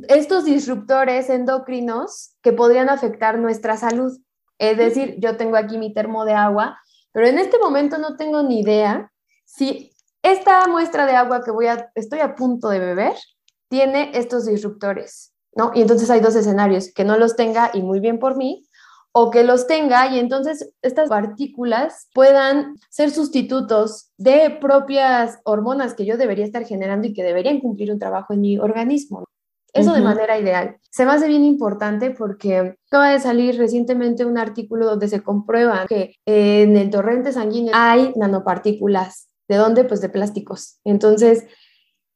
estos 0.07 0.45
disruptores 0.45 1.29
endocrinos 1.29 2.35
que 2.41 2.53
podrían 2.53 2.89
afectar 2.89 3.37
nuestra 3.37 3.77
salud. 3.77 4.17
Es 4.59 4.77
decir, 4.77 5.15
yo 5.19 5.37
tengo 5.37 5.55
aquí 5.55 5.77
mi 5.77 5.93
termo 5.93 6.25
de 6.25 6.33
agua, 6.33 6.79
pero 7.11 7.25
en 7.25 7.39
este 7.39 7.57
momento 7.57 7.97
no 7.97 8.17
tengo 8.17 8.43
ni 8.43 8.59
idea 8.59 9.11
si 9.45 9.91
esta 10.21 10.67
muestra 10.67 11.05
de 11.05 11.15
agua 11.15 11.43
que 11.43 11.51
voy 11.51 11.67
a, 11.67 11.91
estoy 11.95 12.19
a 12.19 12.35
punto 12.35 12.69
de 12.69 12.79
beber 12.79 13.13
tiene 13.69 14.11
estos 14.13 14.45
disruptores, 14.45 15.33
¿no? 15.55 15.71
Y 15.73 15.81
entonces 15.81 16.09
hay 16.09 16.19
dos 16.19 16.35
escenarios, 16.35 16.93
que 16.93 17.05
no 17.05 17.17
los 17.17 17.35
tenga 17.35 17.71
y 17.73 17.81
muy 17.81 17.99
bien 17.99 18.19
por 18.19 18.35
mí, 18.35 18.67
o 19.11 19.31
que 19.31 19.43
los 19.43 19.65
tenga 19.65 20.07
y 20.07 20.19
entonces 20.19 20.71
estas 20.81 21.09
partículas 21.09 22.09
puedan 22.13 22.75
ser 22.89 23.11
sustitutos 23.11 24.11
de 24.17 24.57
propias 24.61 25.39
hormonas 25.45 25.93
que 25.93 26.05
yo 26.05 26.17
debería 26.17 26.45
estar 26.45 26.65
generando 26.65 27.07
y 27.07 27.13
que 27.13 27.23
deberían 27.23 27.59
cumplir 27.59 27.91
un 27.91 27.99
trabajo 27.99 28.33
en 28.33 28.41
mi 28.41 28.59
organismo. 28.59 29.23
Eso 29.73 29.93
de 29.93 30.01
manera 30.01 30.39
ideal. 30.39 30.77
Se 30.89 31.05
me 31.05 31.11
hace 31.11 31.27
bien 31.27 31.43
importante 31.43 32.11
porque 32.11 32.75
acaba 32.87 33.11
de 33.11 33.19
salir 33.19 33.57
recientemente 33.57 34.25
un 34.25 34.37
artículo 34.37 34.85
donde 34.85 35.07
se 35.07 35.21
comprueba 35.21 35.85
que 35.87 36.15
en 36.25 36.75
el 36.75 36.89
torrente 36.89 37.31
sanguíneo 37.31 37.73
hay 37.75 38.13
nanopartículas. 38.15 39.27
¿De 39.47 39.55
dónde? 39.55 39.83
Pues 39.83 40.01
de 40.01 40.09
plásticos. 40.09 40.79
Entonces, 40.83 41.45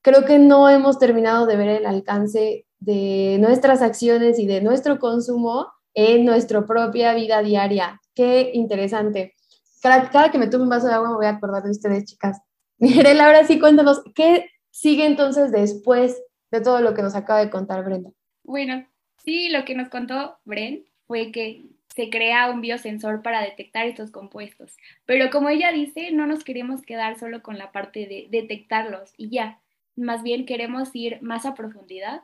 creo 0.01 0.25
que 0.25 0.39
no 0.39 0.69
hemos 0.69 0.99
terminado 0.99 1.45
de 1.45 1.55
ver 1.55 1.69
el 1.69 1.85
alcance 1.85 2.65
de 2.79 3.37
nuestras 3.39 3.81
acciones 3.81 4.37
y 4.39 4.45
de 4.45 4.61
nuestro 4.61 4.99
consumo 4.99 5.67
en 5.93 6.25
nuestra 6.25 6.65
propia 6.65 7.13
vida 7.13 7.41
diaria. 7.41 8.01
Qué 8.13 8.51
interesante. 8.53 9.33
Cada, 9.81 10.31
que 10.31 10.37
me 10.37 10.47
tome 10.47 10.63
un 10.63 10.69
vaso 10.69 10.87
de 10.87 10.93
agua 10.93 11.09
me 11.09 11.15
voy 11.15 11.25
a 11.25 11.31
acordar 11.31 11.63
de 11.63 11.71
ustedes, 11.71 12.05
chicas. 12.05 12.39
Mirel, 12.77 13.21
ahora 13.21 13.45
sí 13.45 13.59
cuéntanos, 13.59 14.01
¿qué 14.15 14.45
sigue 14.71 15.05
entonces 15.05 15.51
después 15.51 16.21
de 16.53 16.61
todo 16.61 16.81
lo 16.81 16.93
que 16.93 17.01
nos 17.01 17.15
acaba 17.15 17.39
de 17.39 17.49
contar 17.49 17.83
Brenda? 17.83 18.11
Bueno, 18.43 18.85
sí, 19.17 19.49
lo 19.49 19.65
que 19.65 19.73
nos 19.73 19.89
contó 19.89 20.37
Bren 20.45 20.85
fue 21.07 21.31
que 21.31 21.65
se 21.95 22.11
crea 22.11 22.51
un 22.51 22.61
biosensor 22.61 23.23
para 23.23 23.41
detectar 23.41 23.87
estos 23.87 24.11
compuestos. 24.11 24.77
Pero 25.05 25.31
como 25.31 25.49
ella 25.49 25.71
dice, 25.71 26.11
no 26.11 26.27
nos 26.27 26.43
queremos 26.43 26.83
quedar 26.83 27.17
solo 27.17 27.41
con 27.41 27.57
la 27.57 27.71
parte 27.71 28.01
de 28.05 28.27
detectarlos 28.29 29.13
y 29.17 29.31
ya. 29.31 29.61
Más 29.95 30.21
bien 30.21 30.45
queremos 30.45 30.95
ir 30.95 31.19
más 31.23 31.47
a 31.47 31.55
profundidad 31.55 32.21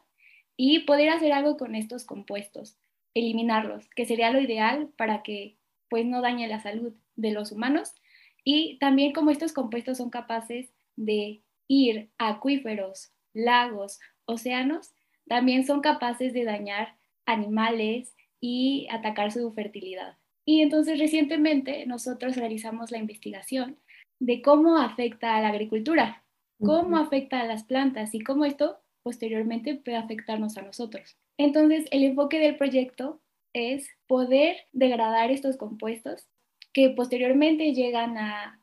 y 0.55 0.81
poder 0.81 1.09
hacer 1.09 1.33
algo 1.33 1.57
con 1.57 1.73
estos 1.73 2.05
compuestos 2.05 2.77
eliminarlos, 3.15 3.89
que 3.95 4.05
sería 4.05 4.29
lo 4.29 4.39
ideal 4.39 4.89
para 4.95 5.23
que 5.23 5.57
pues 5.89 6.05
no 6.05 6.21
dañe 6.21 6.47
la 6.47 6.59
salud 6.59 6.93
de 7.15 7.31
los 7.31 7.51
humanos 7.51 7.95
y 8.43 8.77
también 8.77 9.11
como 9.11 9.31
estos 9.31 9.53
compuestos 9.53 9.97
son 9.97 10.11
capaces 10.11 10.69
de 10.95 11.41
ir 11.67 12.11
a 12.19 12.29
acuíferos, 12.29 13.11
lagos, 13.33 13.99
océanos, 14.29 14.93
también 15.27 15.65
son 15.65 15.81
capaces 15.81 16.33
de 16.33 16.43
dañar 16.43 16.95
animales 17.25 18.15
y 18.39 18.87
atacar 18.91 19.31
su 19.31 19.51
fertilidad. 19.51 20.17
Y 20.45 20.61
entonces 20.61 20.99
recientemente 20.99 21.85
nosotros 21.85 22.35
realizamos 22.35 22.91
la 22.91 22.97
investigación 22.97 23.77
de 24.19 24.41
cómo 24.41 24.77
afecta 24.77 25.35
a 25.35 25.41
la 25.41 25.49
agricultura, 25.49 26.23
cómo 26.59 26.97
afecta 26.97 27.39
a 27.39 27.45
las 27.45 27.63
plantas 27.63 28.13
y 28.13 28.21
cómo 28.21 28.45
esto 28.45 28.79
posteriormente 29.03 29.75
puede 29.75 29.97
afectarnos 29.97 30.57
a 30.57 30.61
nosotros. 30.61 31.17
Entonces, 31.37 31.85
el 31.91 32.03
enfoque 32.03 32.39
del 32.39 32.57
proyecto 32.57 33.21
es 33.53 33.89
poder 34.07 34.57
degradar 34.73 35.31
estos 35.31 35.57
compuestos 35.57 36.27
que 36.73 36.89
posteriormente 36.89 37.73
llegan 37.73 38.17
a, 38.17 38.55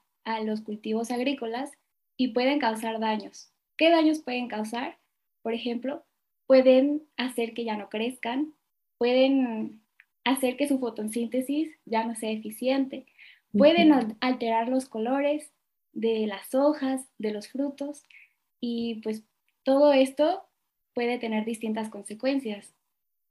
los 0.45 0.61
cultivos 0.61 1.13
agrícolas 1.13 1.71
y 2.17 2.29
pueden 2.29 2.59
causar 2.59 2.99
daños. 2.99 3.53
¿Qué 3.77 3.91
daños 3.91 4.19
pueden 4.19 4.49
causar? 4.49 4.99
Por 5.47 5.55
ejemplo, 5.55 6.05
pueden 6.49 7.05
hacer 7.17 7.55
que 7.55 7.63
ya 7.63 7.77
no 7.77 7.89
crezcan, 7.89 8.53
pueden 8.99 9.81
hacer 10.25 10.57
que 10.57 10.67
su 10.67 10.81
fotosíntesis 10.81 11.71
ya 11.85 12.05
no 12.05 12.17
sea 12.17 12.33
eficiente, 12.33 13.07
pueden 13.53 13.93
alterar 14.19 14.69
los 14.69 14.89
colores 14.89 15.53
de 15.93 16.27
las 16.27 16.53
hojas, 16.53 17.07
de 17.19 17.31
los 17.31 17.47
frutos 17.47 18.03
y 18.61 18.97
pues 19.05 19.23
todo 19.63 19.93
esto 19.93 20.43
puede 20.95 21.17
tener 21.17 21.45
distintas 21.45 21.91
consecuencias, 21.91 22.75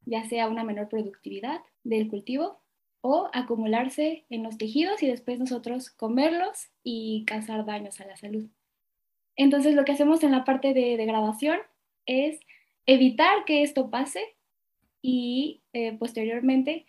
ya 0.05 0.23
sea 0.23 0.47
una 0.47 0.63
menor 0.63 0.87
productividad 0.87 1.59
del 1.83 2.07
cultivo 2.07 2.61
o 3.01 3.29
acumularse 3.33 4.23
en 4.29 4.43
los 4.43 4.57
tejidos 4.57 5.03
y 5.03 5.07
después 5.07 5.37
nosotros 5.37 5.89
comerlos 5.89 6.69
y 6.81 7.25
causar 7.25 7.65
daños 7.65 7.99
a 7.99 8.05
la 8.05 8.15
salud. 8.15 8.47
Entonces 9.35 9.75
lo 9.75 9.83
que 9.83 9.91
hacemos 9.91 10.23
en 10.23 10.31
la 10.31 10.45
parte 10.45 10.73
de 10.73 10.95
degradación 10.95 11.57
es 12.05 12.39
evitar 12.85 13.45
que 13.45 13.63
esto 13.63 13.89
pase 13.89 14.21
y 15.01 15.61
eh, 15.73 15.97
posteriormente 15.97 16.85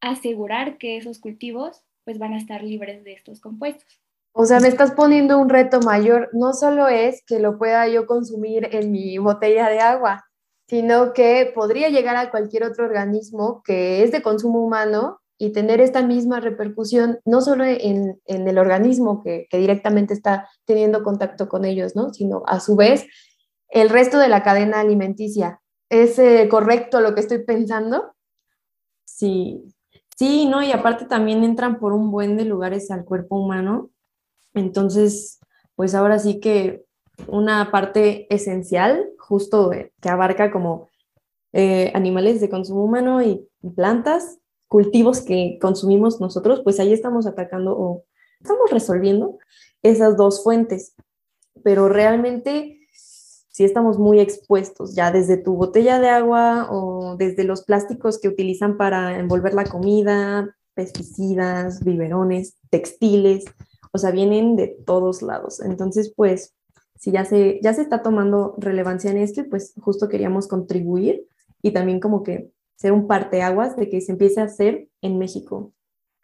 asegurar 0.00 0.78
que 0.78 0.96
esos 0.96 1.18
cultivos 1.18 1.82
pues 2.04 2.18
van 2.18 2.34
a 2.34 2.38
estar 2.38 2.62
libres 2.62 3.02
de 3.04 3.14
estos 3.14 3.40
compuestos. 3.40 4.00
O 4.32 4.44
sea, 4.46 4.60
me 4.60 4.68
estás 4.68 4.92
poniendo 4.92 5.38
un 5.38 5.48
reto 5.48 5.80
mayor. 5.80 6.28
No 6.32 6.52
solo 6.52 6.88
es 6.88 7.22
que 7.24 7.38
lo 7.38 7.56
pueda 7.56 7.86
yo 7.88 8.06
consumir 8.06 8.68
en 8.72 8.90
mi 8.90 9.16
botella 9.18 9.70
de 9.70 9.80
agua, 9.80 10.24
sino 10.66 11.12
que 11.12 11.52
podría 11.54 11.88
llegar 11.88 12.16
a 12.16 12.30
cualquier 12.30 12.64
otro 12.64 12.84
organismo 12.84 13.62
que 13.64 14.02
es 14.02 14.12
de 14.12 14.22
consumo 14.22 14.64
humano 14.64 15.20
y 15.38 15.52
tener 15.52 15.80
esta 15.80 16.02
misma 16.02 16.40
repercusión, 16.40 17.20
no 17.24 17.40
solo 17.40 17.64
en, 17.64 18.20
el 18.26 18.58
organismo 18.58 19.22
que, 19.22 19.46
directamente 19.52 20.14
está 20.14 20.48
teniendo 20.64 21.02
contacto 21.02 21.48
con 21.48 21.64
ellos, 21.64 21.94
¿no? 21.96 22.12
sino 22.12 22.42
a 22.46 22.60
su 22.60 22.76
vez 22.76 23.06
el 23.74 23.90
resto 23.90 24.18
de 24.18 24.28
la 24.28 24.42
cadena 24.42 24.80
alimenticia. 24.80 25.60
¿Es 25.90 26.18
eh, 26.18 26.48
correcto 26.50 27.02
lo 27.02 27.14
que 27.14 27.20
estoy 27.20 27.44
pensando? 27.44 28.14
Sí, 29.04 29.62
sí, 30.16 30.46
¿no? 30.46 30.62
Y 30.62 30.72
aparte 30.72 31.04
también 31.04 31.44
entran 31.44 31.78
por 31.78 31.92
un 31.92 32.10
buen 32.10 32.38
de 32.38 32.46
lugares 32.46 32.90
al 32.90 33.04
cuerpo 33.04 33.36
humano 33.36 33.90
entonces, 34.54 35.40
pues 35.74 35.94
ahora 35.94 36.18
sí 36.18 36.40
que 36.40 36.84
una 37.26 37.70
parte 37.70 38.32
esencial, 38.34 39.10
justo 39.18 39.70
que 40.00 40.08
abarca 40.08 40.50
como 40.50 40.88
eh, 41.52 41.92
animales 41.94 42.40
de 42.40 42.48
consumo 42.48 42.84
humano 42.84 43.22
y 43.22 43.46
plantas, 43.76 44.38
cultivos 44.68 45.20
que 45.20 45.58
consumimos 45.60 46.20
nosotros, 46.20 46.62
pues 46.62 46.80
ahí 46.80 46.92
estamos 46.92 47.26
atacando 47.26 47.76
o 47.76 48.04
estamos 48.40 48.70
resolviendo 48.70 49.38
esas 49.82 50.16
dos 50.16 50.42
fuentes. 50.42 50.94
Pero 51.62 51.88
realmente 51.88 52.80
sí 53.54 53.62
estamos 53.64 54.00
muy 54.00 54.18
expuestos, 54.18 54.96
ya 54.96 55.12
desde 55.12 55.36
tu 55.36 55.54
botella 55.54 56.00
de 56.00 56.08
agua 56.08 56.66
o 56.72 57.16
desde 57.16 57.44
los 57.44 57.62
plásticos 57.62 58.18
que 58.18 58.26
utilizan 58.26 58.76
para 58.76 59.16
envolver 59.16 59.54
la 59.54 59.62
comida, 59.62 60.56
pesticidas, 60.74 61.84
biberones, 61.84 62.56
textiles, 62.68 63.44
o 63.92 63.98
sea, 63.98 64.10
vienen 64.10 64.56
de 64.56 64.76
todos 64.84 65.22
lados. 65.22 65.60
Entonces, 65.60 66.12
pues, 66.16 66.52
si 66.98 67.12
ya 67.12 67.24
se, 67.24 67.60
ya 67.62 67.72
se 67.72 67.82
está 67.82 68.02
tomando 68.02 68.56
relevancia 68.58 69.12
en 69.12 69.18
esto, 69.18 69.44
pues 69.48 69.72
justo 69.80 70.08
queríamos 70.08 70.48
contribuir 70.48 71.24
y 71.62 71.70
también 71.70 72.00
como 72.00 72.24
que 72.24 72.50
ser 72.74 72.90
un 72.90 73.06
parteaguas 73.06 73.76
de 73.76 73.88
que 73.88 74.00
se 74.00 74.10
empiece 74.10 74.40
a 74.40 74.44
hacer 74.44 74.88
en 75.00 75.16
México. 75.16 75.72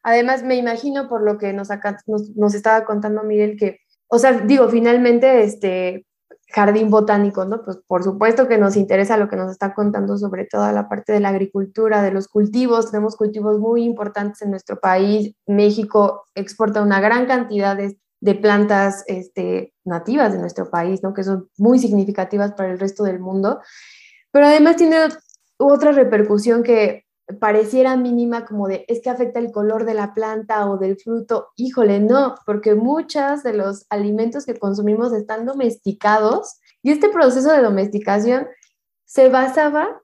Además, 0.02 0.42
me 0.42 0.56
imagino 0.56 1.08
por 1.08 1.22
lo 1.22 1.38
que 1.38 1.52
nos, 1.52 1.68
nos, 2.08 2.30
nos 2.30 2.54
estaba 2.54 2.84
contando 2.84 3.22
Miguel 3.22 3.56
que, 3.56 3.78
o 4.08 4.18
sea, 4.18 4.32
digo, 4.32 4.68
finalmente, 4.68 5.44
este, 5.44 6.06
jardín 6.52 6.90
botánico, 6.90 7.44
¿no? 7.44 7.64
Pues 7.64 7.78
por 7.86 8.02
supuesto 8.02 8.48
que 8.48 8.58
nos 8.58 8.76
interesa 8.76 9.16
lo 9.16 9.28
que 9.28 9.36
nos 9.36 9.50
está 9.50 9.74
contando 9.74 10.18
sobre 10.18 10.44
toda 10.44 10.72
la 10.72 10.88
parte 10.88 11.12
de 11.12 11.20
la 11.20 11.28
agricultura, 11.28 12.02
de 12.02 12.10
los 12.10 12.28
cultivos. 12.28 12.90
Tenemos 12.90 13.16
cultivos 13.16 13.58
muy 13.58 13.84
importantes 13.84 14.42
en 14.42 14.50
nuestro 14.50 14.78
país. 14.80 15.34
México 15.46 16.24
exporta 16.34 16.82
una 16.82 17.00
gran 17.00 17.26
cantidad 17.26 17.76
de, 17.76 17.96
plantas 18.34 19.04
este, 19.06 19.72
nativas 19.84 20.32
de 20.32 20.40
nuestro 20.40 20.70
país, 20.70 21.02
¿no? 21.02 21.14
Que 21.14 21.24
son 21.24 21.48
muy 21.56 21.78
significativas 21.78 22.52
para 22.52 22.70
el 22.70 22.78
resto 22.78 23.04
del 23.04 23.20
mundo. 23.20 23.60
Pero 24.32 24.46
además 24.46 24.76
tiene 24.76 24.96
otra 25.56 25.92
repercusión 25.92 26.62
que 26.62 27.04
pareciera 27.38 27.96
mínima 27.96 28.44
como 28.44 28.68
de 28.68 28.84
es 28.88 29.00
que 29.02 29.10
afecta 29.10 29.38
el 29.38 29.52
color 29.52 29.84
de 29.84 29.94
la 29.94 30.14
planta 30.14 30.68
o 30.70 30.78
del 30.78 30.96
fruto. 30.96 31.48
Híjole, 31.56 32.00
no, 32.00 32.34
porque 32.46 32.74
muchos 32.74 33.42
de 33.42 33.52
los 33.52 33.86
alimentos 33.90 34.46
que 34.46 34.58
consumimos 34.58 35.12
están 35.12 35.46
domesticados 35.46 36.58
y 36.82 36.90
este 36.92 37.08
proceso 37.08 37.52
de 37.52 37.62
domesticación 37.62 38.48
se 39.04 39.28
basaba 39.28 40.00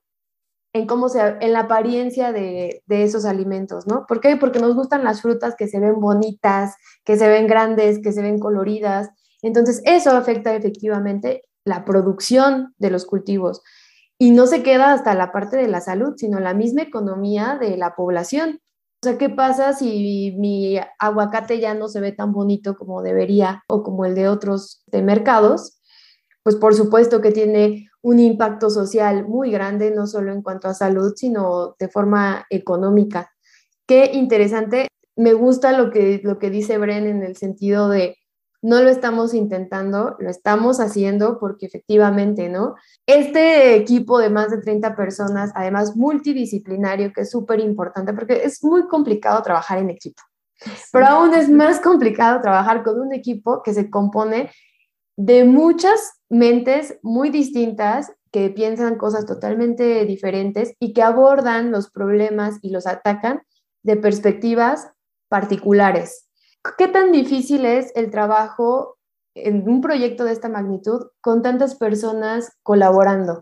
en 0.72 0.86
cómo 0.86 1.08
se, 1.08 1.20
en 1.40 1.52
la 1.52 1.60
apariencia 1.60 2.32
de, 2.32 2.82
de, 2.86 3.02
esos 3.02 3.24
alimentos, 3.24 3.86
¿no? 3.86 4.04
¿Por 4.06 4.20
qué? 4.20 4.36
Porque 4.36 4.58
nos 4.58 4.74
gustan 4.74 5.04
las 5.04 5.22
frutas 5.22 5.54
que 5.56 5.68
se 5.68 5.80
ven 5.80 6.00
bonitas, 6.00 6.74
que 7.04 7.16
se 7.16 7.28
ven 7.28 7.46
grandes, 7.46 8.00
que 8.02 8.12
se 8.12 8.20
ven 8.20 8.38
coloridas. 8.38 9.08
Entonces, 9.40 9.80
eso 9.86 10.10
afecta 10.10 10.54
efectivamente 10.54 11.44
la 11.64 11.84
producción 11.84 12.74
de 12.78 12.90
los 12.90 13.06
cultivos. 13.06 13.62
Y 14.18 14.30
no 14.30 14.46
se 14.46 14.62
queda 14.62 14.92
hasta 14.92 15.14
la 15.14 15.30
parte 15.30 15.56
de 15.56 15.68
la 15.68 15.80
salud, 15.80 16.14
sino 16.16 16.40
la 16.40 16.54
misma 16.54 16.82
economía 16.82 17.58
de 17.60 17.76
la 17.76 17.94
población. 17.94 18.60
O 19.02 19.08
sea, 19.08 19.18
¿qué 19.18 19.28
pasa 19.28 19.74
si 19.74 20.34
mi 20.38 20.78
aguacate 20.98 21.60
ya 21.60 21.74
no 21.74 21.88
se 21.88 22.00
ve 22.00 22.12
tan 22.12 22.32
bonito 22.32 22.76
como 22.76 23.02
debería 23.02 23.62
o 23.68 23.82
como 23.82 24.06
el 24.06 24.14
de 24.14 24.28
otros 24.28 24.82
mercados? 24.90 25.78
Pues 26.42 26.56
por 26.56 26.74
supuesto 26.74 27.20
que 27.20 27.32
tiene 27.32 27.90
un 28.02 28.18
impacto 28.20 28.70
social 28.70 29.26
muy 29.26 29.50
grande, 29.50 29.90
no 29.90 30.06
solo 30.06 30.32
en 30.32 30.40
cuanto 30.40 30.68
a 30.68 30.74
salud, 30.74 31.12
sino 31.16 31.74
de 31.78 31.88
forma 31.88 32.46
económica. 32.50 33.30
Qué 33.86 34.12
interesante. 34.14 34.88
Me 35.16 35.32
gusta 35.32 35.76
lo 35.76 35.90
que, 35.90 36.20
lo 36.22 36.38
que 36.38 36.50
dice 36.50 36.78
Bren 36.78 37.06
en 37.06 37.22
el 37.22 37.36
sentido 37.36 37.88
de 37.88 38.16
no 38.66 38.82
lo 38.82 38.90
estamos 38.90 39.32
intentando, 39.32 40.16
lo 40.18 40.28
estamos 40.28 40.80
haciendo 40.80 41.38
porque 41.38 41.66
efectivamente, 41.66 42.48
¿no? 42.48 42.74
Este 43.06 43.76
equipo 43.76 44.18
de 44.18 44.28
más 44.28 44.50
de 44.50 44.60
30 44.60 44.96
personas, 44.96 45.52
además 45.54 45.94
multidisciplinario, 45.94 47.12
que 47.12 47.20
es 47.20 47.30
súper 47.30 47.60
importante 47.60 48.12
porque 48.12 48.42
es 48.42 48.64
muy 48.64 48.88
complicado 48.88 49.40
trabajar 49.40 49.78
en 49.78 49.90
equipo. 49.90 50.20
Pero 50.90 51.06
aún 51.06 51.32
es 51.32 51.48
más 51.48 51.78
complicado 51.78 52.40
trabajar 52.40 52.82
con 52.82 53.00
un 53.00 53.14
equipo 53.14 53.62
que 53.62 53.72
se 53.72 53.88
compone 53.88 54.50
de 55.16 55.44
muchas 55.44 56.14
mentes 56.28 56.98
muy 57.02 57.30
distintas 57.30 58.12
que 58.32 58.50
piensan 58.50 58.98
cosas 58.98 59.26
totalmente 59.26 60.04
diferentes 60.06 60.74
y 60.80 60.92
que 60.92 61.02
abordan 61.02 61.70
los 61.70 61.88
problemas 61.88 62.58
y 62.62 62.70
los 62.70 62.88
atacan 62.88 63.42
de 63.84 63.96
perspectivas 63.96 64.90
particulares. 65.28 66.25
¿Qué 66.78 66.88
tan 66.88 67.12
difícil 67.12 67.64
es 67.64 67.92
el 67.94 68.10
trabajo 68.10 68.96
en 69.34 69.68
un 69.68 69.80
proyecto 69.80 70.24
de 70.24 70.32
esta 70.32 70.48
magnitud 70.48 71.08
con 71.20 71.42
tantas 71.42 71.74
personas 71.74 72.52
colaborando? 72.62 73.40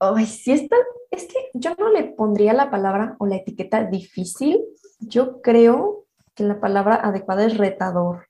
Ay, 0.00 0.26
sí, 0.26 0.52
está, 0.52 0.76
es 1.10 1.24
que 1.24 1.50
yo 1.54 1.74
no 1.78 1.90
le 1.90 2.04
pondría 2.04 2.52
la 2.52 2.70
palabra 2.70 3.16
o 3.18 3.26
la 3.26 3.36
etiqueta 3.36 3.84
difícil. 3.84 4.64
Yo 5.00 5.40
creo 5.40 6.06
que 6.34 6.44
la 6.44 6.60
palabra 6.60 6.96
adecuada 6.96 7.44
es 7.44 7.56
retador, 7.58 8.26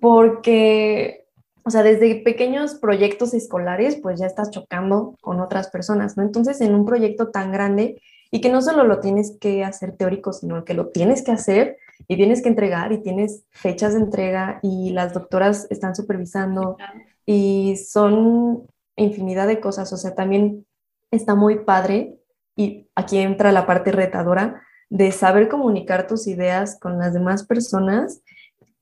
porque, 0.00 1.26
o 1.64 1.70
sea, 1.70 1.82
desde 1.82 2.22
pequeños 2.22 2.74
proyectos 2.74 3.32
escolares, 3.34 3.96
pues 3.96 4.18
ya 4.18 4.26
estás 4.26 4.50
chocando 4.50 5.16
con 5.20 5.40
otras 5.40 5.68
personas, 5.70 6.16
¿no? 6.16 6.22
Entonces, 6.22 6.60
en 6.60 6.74
un 6.74 6.84
proyecto 6.84 7.30
tan 7.30 7.52
grande 7.52 8.00
y 8.30 8.40
que 8.40 8.50
no 8.50 8.60
solo 8.60 8.84
lo 8.84 9.00
tienes 9.00 9.36
que 9.40 9.64
hacer 9.64 9.96
teórico, 9.96 10.32
sino 10.32 10.64
que 10.64 10.74
lo 10.74 10.88
tienes 10.88 11.22
que 11.22 11.32
hacer 11.32 11.78
y 12.08 12.16
tienes 12.16 12.42
que 12.42 12.48
entregar 12.48 12.90
y 12.92 13.02
tienes 13.02 13.44
fechas 13.50 13.92
de 13.92 14.00
entrega 14.00 14.58
y 14.62 14.90
las 14.90 15.12
doctoras 15.12 15.66
están 15.70 15.94
supervisando 15.94 16.78
y 17.26 17.76
son 17.76 18.66
infinidad 18.96 19.46
de 19.46 19.60
cosas, 19.60 19.92
o 19.92 19.96
sea, 19.98 20.14
también 20.14 20.66
está 21.10 21.34
muy 21.34 21.60
padre 21.60 22.18
y 22.56 22.88
aquí 22.94 23.18
entra 23.18 23.52
la 23.52 23.66
parte 23.66 23.92
retadora 23.92 24.62
de 24.88 25.12
saber 25.12 25.48
comunicar 25.48 26.06
tus 26.06 26.26
ideas 26.26 26.78
con 26.80 26.98
las 26.98 27.12
demás 27.12 27.44
personas 27.44 28.22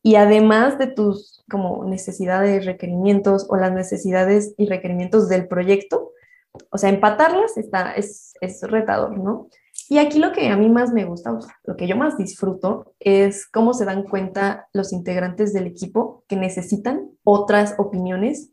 y 0.03 0.15
además 0.15 0.79
de 0.79 0.87
tus 0.87 1.45
como 1.51 1.85
necesidades, 1.85 2.65
requerimientos 2.65 3.47
o 3.51 3.57
las 3.57 3.73
necesidades 3.73 4.55
y 4.57 4.67
requerimientos 4.67 5.29
del 5.29 5.49
proyecto, 5.49 6.13
o 6.71 6.79
sea, 6.79 6.91
empatarlas 6.91 7.57
está, 7.57 7.93
es, 7.93 8.35
es 8.41 8.63
retador, 8.63 9.19
¿no? 9.19 9.49
Y 9.89 9.99
aquí 9.99 10.19
lo 10.19 10.33
que 10.33 10.49
a 10.49 10.57
mí 10.57 10.69
más 10.69 10.93
me 10.93 11.05
gusta, 11.05 11.39
lo 11.65 11.77
que 11.77 11.87
yo 11.87 11.97
más 11.97 12.19
disfruto, 12.19 12.95
es 12.99 13.47
cómo 13.47 13.73
se 13.73 13.85
dan 13.85 14.03
cuenta 14.03 14.69
los 14.73 14.93
integrantes 14.93 15.53
del 15.53 15.67
equipo 15.67 16.25
que 16.29 16.37
necesitan 16.37 17.11
otras 17.23 17.75
opiniones 17.79 18.51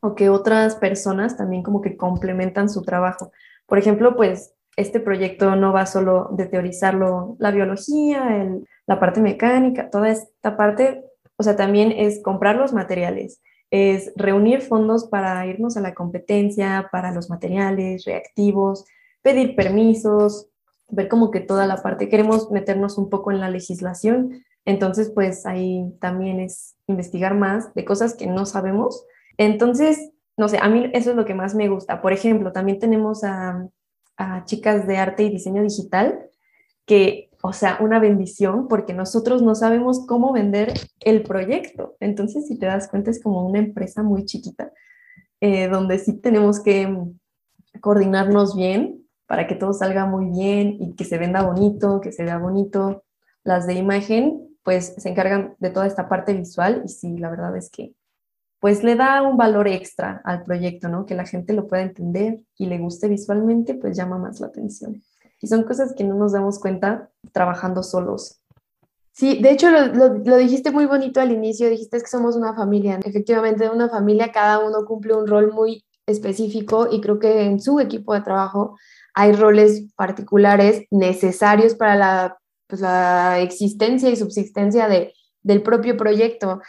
o 0.00 0.14
que 0.14 0.28
otras 0.28 0.76
personas 0.76 1.36
también 1.36 1.62
como 1.62 1.80
que 1.80 1.96
complementan 1.96 2.68
su 2.68 2.82
trabajo. 2.82 3.30
Por 3.66 3.78
ejemplo, 3.78 4.16
pues 4.16 4.54
este 4.76 5.00
proyecto 5.00 5.54
no 5.54 5.72
va 5.72 5.86
solo 5.86 6.30
de 6.32 6.46
teorizarlo, 6.46 7.36
la 7.38 7.50
biología, 7.50 8.48
la 8.86 8.98
parte 8.98 9.20
mecánica, 9.20 9.90
toda 9.90 10.08
esta 10.08 10.56
parte, 10.56 11.04
o 11.36 11.42
sea, 11.42 11.56
también 11.56 11.92
es 11.92 12.22
comprar 12.22 12.56
los 12.56 12.72
materiales, 12.72 13.40
es 13.70 14.12
reunir 14.16 14.62
fondos 14.62 15.06
para 15.06 15.46
irnos 15.46 15.76
a 15.76 15.80
la 15.80 15.94
competencia, 15.94 16.88
para 16.90 17.12
los 17.12 17.30
materiales, 17.30 18.04
reactivos, 18.04 18.84
pedir 19.22 19.54
permisos, 19.54 20.48
ver 20.92 21.08
como 21.08 21.30
que 21.30 21.40
toda 21.40 21.66
la 21.66 21.82
parte, 21.82 22.08
queremos 22.08 22.50
meternos 22.50 22.98
un 22.98 23.10
poco 23.10 23.32
en 23.32 23.40
la 23.40 23.50
legislación, 23.50 24.44
entonces 24.64 25.10
pues 25.12 25.46
ahí 25.46 25.92
también 26.00 26.38
es 26.38 26.76
investigar 26.86 27.34
más 27.34 27.74
de 27.74 27.84
cosas 27.84 28.14
que 28.14 28.26
no 28.26 28.46
sabemos. 28.46 29.04
Entonces, 29.38 30.10
no 30.36 30.48
sé, 30.48 30.58
a 30.60 30.68
mí 30.68 30.90
eso 30.92 31.10
es 31.10 31.16
lo 31.16 31.24
que 31.24 31.34
más 31.34 31.54
me 31.54 31.68
gusta. 31.68 32.00
Por 32.00 32.12
ejemplo, 32.12 32.52
también 32.52 32.78
tenemos 32.78 33.24
a 33.24 33.68
chicas 34.44 34.86
de 34.86 34.98
arte 34.98 35.24
y 35.24 35.30
diseño 35.30 35.62
digital, 35.62 36.30
que, 36.86 37.30
o 37.42 37.52
sea, 37.52 37.78
una 37.80 37.98
bendición 37.98 38.68
porque 38.68 38.92
nosotros 38.92 39.42
no 39.42 39.54
sabemos 39.54 40.06
cómo 40.06 40.32
vender 40.32 40.74
el 41.00 41.22
proyecto. 41.22 41.96
Entonces, 41.98 42.46
si 42.46 42.58
te 42.58 42.66
das 42.66 42.88
cuenta, 42.88 43.10
es 43.10 43.20
como 43.20 43.46
una 43.46 43.58
empresa 43.58 44.02
muy 44.02 44.24
chiquita, 44.24 44.72
eh, 45.40 45.68
donde 45.68 45.98
sí 45.98 46.20
tenemos 46.20 46.62
que 46.62 46.94
coordinarnos 47.80 48.54
bien 48.54 49.01
para 49.32 49.46
que 49.46 49.54
todo 49.54 49.72
salga 49.72 50.04
muy 50.04 50.26
bien 50.26 50.76
y 50.78 50.94
que 50.94 51.06
se 51.06 51.16
venda 51.16 51.40
bonito, 51.40 52.02
que 52.02 52.12
se 52.12 52.22
vea 52.22 52.36
bonito. 52.36 53.02
Las 53.44 53.66
de 53.66 53.72
imagen, 53.72 54.46
pues 54.62 54.92
se 54.98 55.08
encargan 55.08 55.56
de 55.58 55.70
toda 55.70 55.86
esta 55.86 56.06
parte 56.06 56.34
visual 56.34 56.82
y 56.84 56.90
sí, 56.90 57.16
la 57.16 57.30
verdad 57.30 57.56
es 57.56 57.70
que 57.70 57.94
pues 58.60 58.84
le 58.84 58.94
da 58.94 59.22
un 59.22 59.38
valor 59.38 59.68
extra 59.68 60.20
al 60.26 60.44
proyecto, 60.44 60.90
¿no? 60.90 61.06
Que 61.06 61.14
la 61.14 61.24
gente 61.24 61.54
lo 61.54 61.66
pueda 61.66 61.82
entender 61.82 62.40
y 62.58 62.66
le 62.66 62.76
guste 62.76 63.08
visualmente, 63.08 63.72
pues 63.72 63.96
llama 63.96 64.18
más 64.18 64.38
la 64.38 64.48
atención. 64.48 65.02
Y 65.40 65.46
son 65.46 65.62
cosas 65.62 65.94
que 65.96 66.04
no 66.04 66.14
nos 66.14 66.32
damos 66.32 66.58
cuenta 66.58 67.08
trabajando 67.32 67.82
solos. 67.82 68.38
Sí, 69.12 69.40
de 69.40 69.50
hecho 69.50 69.70
lo, 69.70 70.18
lo, 70.18 70.36
dijiste 70.36 70.70
muy 70.72 70.84
bonito 70.84 71.22
al 71.22 71.32
inicio, 71.32 71.70
dijiste 71.70 71.98
que 71.98 72.06
somos 72.06 72.36
una 72.36 72.52
familia. 72.54 73.00
Efectivamente, 73.02 73.70
una 73.70 73.88
familia 73.88 74.30
cada 74.30 74.58
uno 74.58 74.84
cumple 74.84 75.14
un 75.14 75.26
rol 75.26 75.54
muy 75.54 75.86
específico 76.06 76.88
y 76.90 77.00
creo 77.00 77.18
que 77.18 77.44
en 77.44 77.60
su 77.60 77.80
equipo 77.80 78.12
de 78.12 78.20
trabajo 78.20 78.76
hay 79.14 79.32
roles 79.32 79.86
particulares 79.96 80.84
necesarios 80.90 81.74
para 81.74 81.96
la, 81.96 82.38
pues, 82.66 82.82
existencia 83.38 84.08
y 84.08 84.16
subsistencia 84.16 84.88
de, 84.88 85.12
del 85.42 85.62
propio 85.62 85.96
proyecto. 85.96 86.60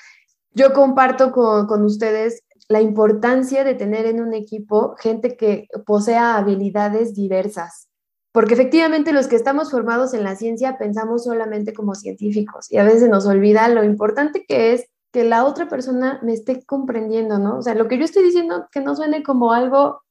Yo 0.52 0.74
comparto 0.74 1.32
con, 1.32 1.84
ustedes 1.84 2.44
la 2.70 2.82
importancia 2.82 3.64
de 3.64 3.74
tener 3.74 4.06
en 4.06 4.22
un 4.22 4.34
equipo 4.34 4.96
gente 5.00 5.36
que 5.36 5.68
posea 5.86 6.38
habilidades 6.38 7.14
diversas, 7.14 7.88
porque 8.32 8.54
efectivamente 8.54 9.14
los 9.14 9.28
que 9.28 9.36
estamos 9.36 9.72
formados 9.72 10.14
en 10.14 10.24
la 10.24 10.36
ciencia 10.36 10.78
pensamos 10.78 11.24
solamente 11.24 11.74
como 11.74 11.96
científicos 11.96 12.72
y 12.72 12.78
a 12.78 12.84
veces 12.84 13.10
nos 13.10 13.26
olvida 13.26 13.68
lo 13.68 13.84
importante 13.84 14.46
que 14.48 14.74
es 14.74 14.86
que 15.12 15.24
la 15.24 15.46
otra 15.46 15.70
persona 15.70 16.20
me 16.24 16.34
esté 16.34 16.66
comprendiendo, 16.66 17.38
¿no? 17.38 17.60
O 17.60 17.62
sea, 17.62 17.76
lo 17.76 17.88
que 17.88 18.00
yo 18.00 18.06
estoy 18.06 18.24
diciendo 18.24 18.68
que 18.72 18.82
no 18.82 18.96
suene 18.96 19.22
como 19.22 19.54
algo 19.54 20.02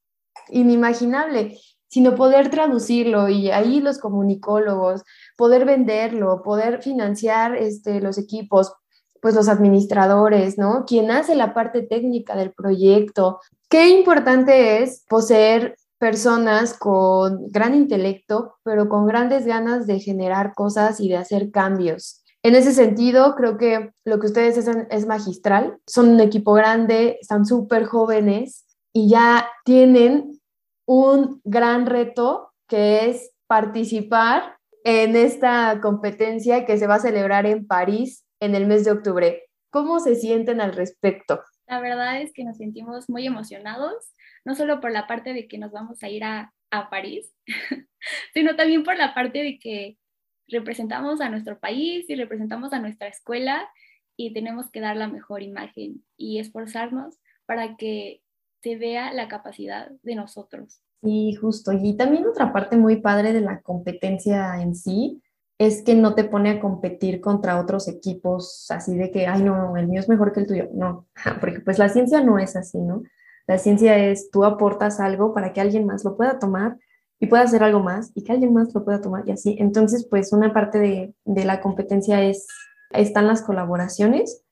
inimaginable, 0.49 1.59
sino 1.93 2.15
poder 2.15 2.49
traducirlo 2.49 3.29
y 3.29 3.51
ahí 3.51 3.81
los 3.81 3.99
comunicólogos, 3.99 5.03
poder 5.37 5.67
venderlo, 5.67 6.43
poder 6.43 6.81
financiar 6.83 7.55
este, 7.55 8.01
los 8.01 8.17
equipos, 8.17 8.73
pues 9.21 9.35
los 9.35 9.51
administradores, 9.51 10.57
¿no? 10.57 10.87
Quien 10.87 11.11
hace 11.11 11.35
la 11.35 11.53
parte 11.53 11.83
técnica 11.83 12.35
del 12.35 12.53
proyecto. 12.53 13.41
Qué 13.69 13.91
importante 13.91 14.83
es 14.83 15.05
poseer 15.07 15.77
personas 15.99 16.73
con 16.79 17.49
gran 17.49 17.75
intelecto, 17.75 18.55
pero 18.63 18.89
con 18.89 19.07
grandes 19.07 19.45
ganas 19.45 19.87
de 19.87 20.01
generar 20.01 20.55
cosas 20.55 20.99
y 20.99 21.11
de 21.11 21.19
hacer 21.19 21.51
cambios. 21.51 22.25
En 22.43 22.55
ese 22.55 22.73
sentido, 22.73 23.35
creo 23.35 23.59
que 23.59 23.93
lo 24.07 24.19
que 24.19 24.29
ustedes 24.29 24.57
hacen 24.57 24.89
es 24.91 25.07
magistral. 25.07 25.77
Son 25.87 26.09
un 26.09 26.21
equipo 26.21 26.55
grande, 26.55 27.19
están 27.21 27.45
súper 27.45 27.85
jóvenes 27.85 28.65
y 28.95 29.11
ya 29.11 29.47
tienen 29.67 30.41
un 30.93 31.41
gran 31.45 31.87
reto 31.87 32.53
que 32.69 33.09
es 33.09 33.33
participar 33.47 34.59
en 34.85 35.17
esta 35.17 35.81
competencia 35.81 36.67
que 36.67 36.77
se 36.77 36.87
va 36.87 36.97
a 36.97 37.01
celebrar 37.01 37.47
en 37.47 37.67
París 37.67 38.27
en 38.41 38.55
el 38.55 38.67
mes 38.67 38.85
de 38.85 38.91
octubre. 38.91 39.45
¿Cómo 39.71 40.01
se 40.01 40.17
sienten 40.17 40.61
al 40.61 40.75
respecto? 40.75 41.43
La 41.67 41.81
verdad 41.81 42.21
es 42.21 42.35
que 42.35 42.45
nos 42.45 42.59
sentimos 42.59 43.09
muy 43.09 43.27
emocionados, 43.27 43.95
no 44.45 44.55
solo 44.55 44.83
por 44.83 44.91
la 44.91 45.07
parte 45.07 45.33
de 45.33 45.49
que 45.49 45.57
nos 45.57 45.73
vamos 45.73 46.03
a 46.03 46.11
ir 46.11 46.25
a, 46.25 46.53
a 46.71 46.91
París, 46.91 47.33
sino 48.35 48.55
también 48.55 48.83
por 48.83 48.99
la 48.99 49.15
parte 49.15 49.43
de 49.43 49.59
que 49.59 49.97
representamos 50.47 51.23
a 51.23 51.31
nuestro 51.31 51.59
país 51.59 52.05
y 52.11 52.17
representamos 52.17 52.75
a 52.75 52.81
nuestra 52.81 53.09
escuela 53.09 53.67
y 54.15 54.35
tenemos 54.35 54.71
que 54.71 54.81
dar 54.81 54.99
la 54.99 55.09
mejor 55.09 55.43
imagen 55.43 56.05
y 56.19 56.39
esforzarnos 56.39 57.19
para 57.47 57.77
que 57.77 58.22
se 58.62 58.77
vea 58.77 59.12
la 59.12 59.29
capacidad 59.29 59.90
de 60.03 60.14
nosotros. 60.14 60.83
Sí, 61.03 61.35
justo. 61.35 61.72
Y 61.72 61.96
también 61.96 62.27
otra 62.27 62.53
parte 62.53 62.77
muy 62.77 63.01
padre 63.01 63.33
de 63.33 63.40
la 63.40 63.61
competencia 63.61 64.62
en 64.62 64.77
sí 64.77 65.20
es 65.59 65.83
que 65.83 65.94
no 65.94 66.14
te 66.14 66.25
pone 66.25 66.51
a 66.51 66.61
competir 66.61 67.20
contra 67.20 67.61
otros 67.61 67.88
equipos 67.88 68.66
así 68.70 68.96
de 68.96 69.11
que, 69.11 69.27
ay, 69.27 69.42
no, 69.42 69.77
el 69.77 69.88
mío 69.88 70.01
es 70.01 70.09
mejor 70.09 70.33
que 70.33 70.40
el 70.40 70.46
tuyo. 70.46 70.68
No, 70.72 71.09
porque 71.40 71.61
pues 71.61 71.79
la 71.79 71.88
ciencia 71.88 72.22
no 72.22 72.38
es 72.38 72.55
así, 72.55 72.79
¿no? 72.79 73.03
La 73.48 73.59
ciencia 73.59 73.98
es 73.98 74.31
tú 74.31 74.44
aportas 74.44 75.01
algo 75.01 75.35
para 75.35 75.53
que 75.53 75.61
alguien 75.61 75.85
más 75.85 76.05
lo 76.05 76.16
pueda 76.16 76.38
tomar 76.38 76.79
y 77.18 77.27
pueda 77.27 77.42
hacer 77.42 77.64
algo 77.64 77.81
más 77.81 78.12
y 78.14 78.22
que 78.22 78.33
alguien 78.33 78.53
más 78.53 78.72
lo 78.72 78.85
pueda 78.85 79.01
tomar 79.01 79.25
y 79.27 79.33
así. 79.33 79.57
Entonces, 79.59 80.07
pues 80.09 80.33
una 80.33 80.53
parte 80.53 80.79
de, 80.79 81.14
de 81.25 81.44
la 81.44 81.61
competencia 81.61 82.22
es, 82.22 82.46
están 82.90 83.27
las 83.27 83.42
colaboraciones. 83.42 84.44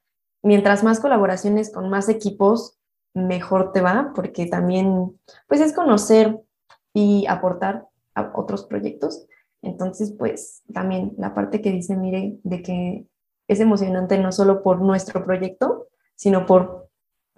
Mientras 0.42 0.82
más 0.82 0.98
colaboraciones 0.98 1.72
con 1.72 1.88
más 1.90 2.08
equipos, 2.08 2.79
mejor 3.14 3.72
te 3.72 3.80
va, 3.80 4.12
porque 4.14 4.46
también, 4.46 5.18
pues 5.48 5.60
es 5.60 5.72
conocer 5.72 6.40
y 6.92 7.26
aportar 7.26 7.86
a 8.14 8.32
otros 8.34 8.64
proyectos 8.64 9.26
entonces, 9.62 10.14
pues 10.18 10.62
también 10.72 11.14
la 11.18 11.34
parte 11.34 11.60
que 11.60 11.70
dice, 11.70 11.96
mire, 11.96 12.38
de 12.42 12.62
que 12.62 13.06
es 13.48 13.60
emocionante 13.60 14.18
no 14.18 14.32
solo 14.32 14.62
por 14.62 14.80
nuestro 14.80 15.24
proyecto, 15.24 15.88
sino 16.14 16.46
por 16.46 16.88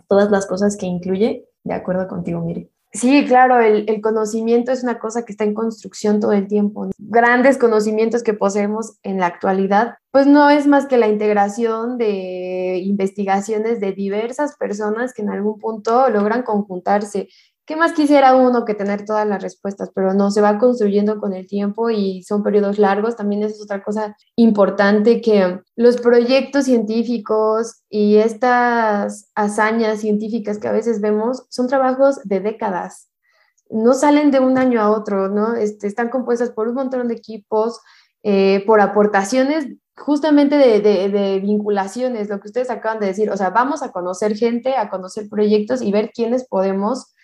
todas 0.09 0.31
las 0.31 0.47
cosas 0.47 0.77
que 0.77 0.87
incluye. 0.87 1.49
De 1.65 1.75
acuerdo 1.75 2.09
contigo, 2.09 2.41
Mire. 2.41 2.72
Sí, 2.95 3.25
claro, 3.27 3.59
el, 3.59 4.03
conocimiento 4.03 4.71
es 4.71 4.83
una 4.83 4.99
cosa 4.99 5.25
que 5.25 5.33
está 5.33 5.45
en 5.45 5.55
construcción 5.55 6.21
todo 6.21 6.33
el 6.33 6.47
tiempo. 6.47 6.91
Grandes 6.99 7.57
conocimientos 7.57 8.23
que 8.23 8.35
poseemos 8.35 8.99
en 9.03 9.19
la 9.19 9.27
actualidad, 9.27 9.95
pues 10.11 10.27
no 10.27 10.51
es 10.51 10.67
más 10.67 10.85
que 10.85 10.99
la 10.99 11.09
integración 11.09 11.97
de 11.97 12.83
investigaciones 12.85 13.81
de 13.81 13.93
diversas 13.93 14.57
personas 14.59 15.15
que 15.15 15.23
en 15.23 15.31
algún 15.31 15.59
punto 15.59 16.11
logran 16.11 16.43
conjuntarse 16.43 17.29
¿Qué 17.73 17.77
más 17.77 17.95
quisiera 17.95 18.35
uno 18.35 18.67
que 18.67 18.75
tener 18.75 19.07
todas 19.07 19.27
las 19.27 19.43
respuestas? 19.43 19.91
Pero 19.95 20.13
no, 20.13 20.31
se 20.31 20.43
va 20.43 20.59
construyendo 20.59 21.19
con 21.19 21.33
el 21.33 21.47
tiempo 21.47 21.89
y 21.89 22.23
son 22.23 22.43
periodos 22.43 22.79
largos. 22.79 23.17
También 23.17 23.43
es 23.45 23.63
otra 23.63 23.83
cosa 23.83 24.15
importante 24.37 25.23
que 25.23 25.59
los 25.75 25.97
proyectos 25.97 26.67
científicos 26.67 27.83
y 27.89 28.17
estas 28.17 29.31
hazañas 29.35 30.01
científicas 30.01 30.59
que 30.59 30.69
a 30.69 30.73
veces 30.73 31.01
vemos 31.01 31.47
son 31.49 31.67
trabajos 31.67 32.21
de 32.25 32.41
décadas. 32.41 33.09
No 33.71 33.95
salen 33.95 34.31
de 34.31 34.41
un 34.41 34.59
año 34.59 34.79
a 34.79 34.91
otro, 34.91 35.31
¿no? 35.31 35.55
Este, 35.55 35.87
están 35.87 36.11
compuestas 36.11 36.51
por 36.51 36.69
un 36.69 36.75
montón 36.75 37.09
de 37.09 37.15
equipos, 37.15 37.81
eh, 38.23 38.63
por 38.67 38.83
aportaciones 38.83 39.67
justamente 39.97 40.59
de, 40.59 40.81
de, 41.09 41.41
vinculaciones, 41.41 42.29
lo 42.29 42.39
que 42.39 42.49
ustedes 42.49 42.69
acaban 42.69 43.01
de 43.01 43.07
decir, 43.07 43.31
o 43.31 43.37
sea, 43.39 43.49
vamos 43.49 43.83
a 43.83 43.93
conocer 43.93 44.37
gente, 44.37 44.77
a 44.77 44.91
conocer 44.91 45.31
proyectos 45.31 45.81
y 45.81 45.91
ver 45.91 46.11
quiénes 46.15 46.47
podemos 46.47 47.15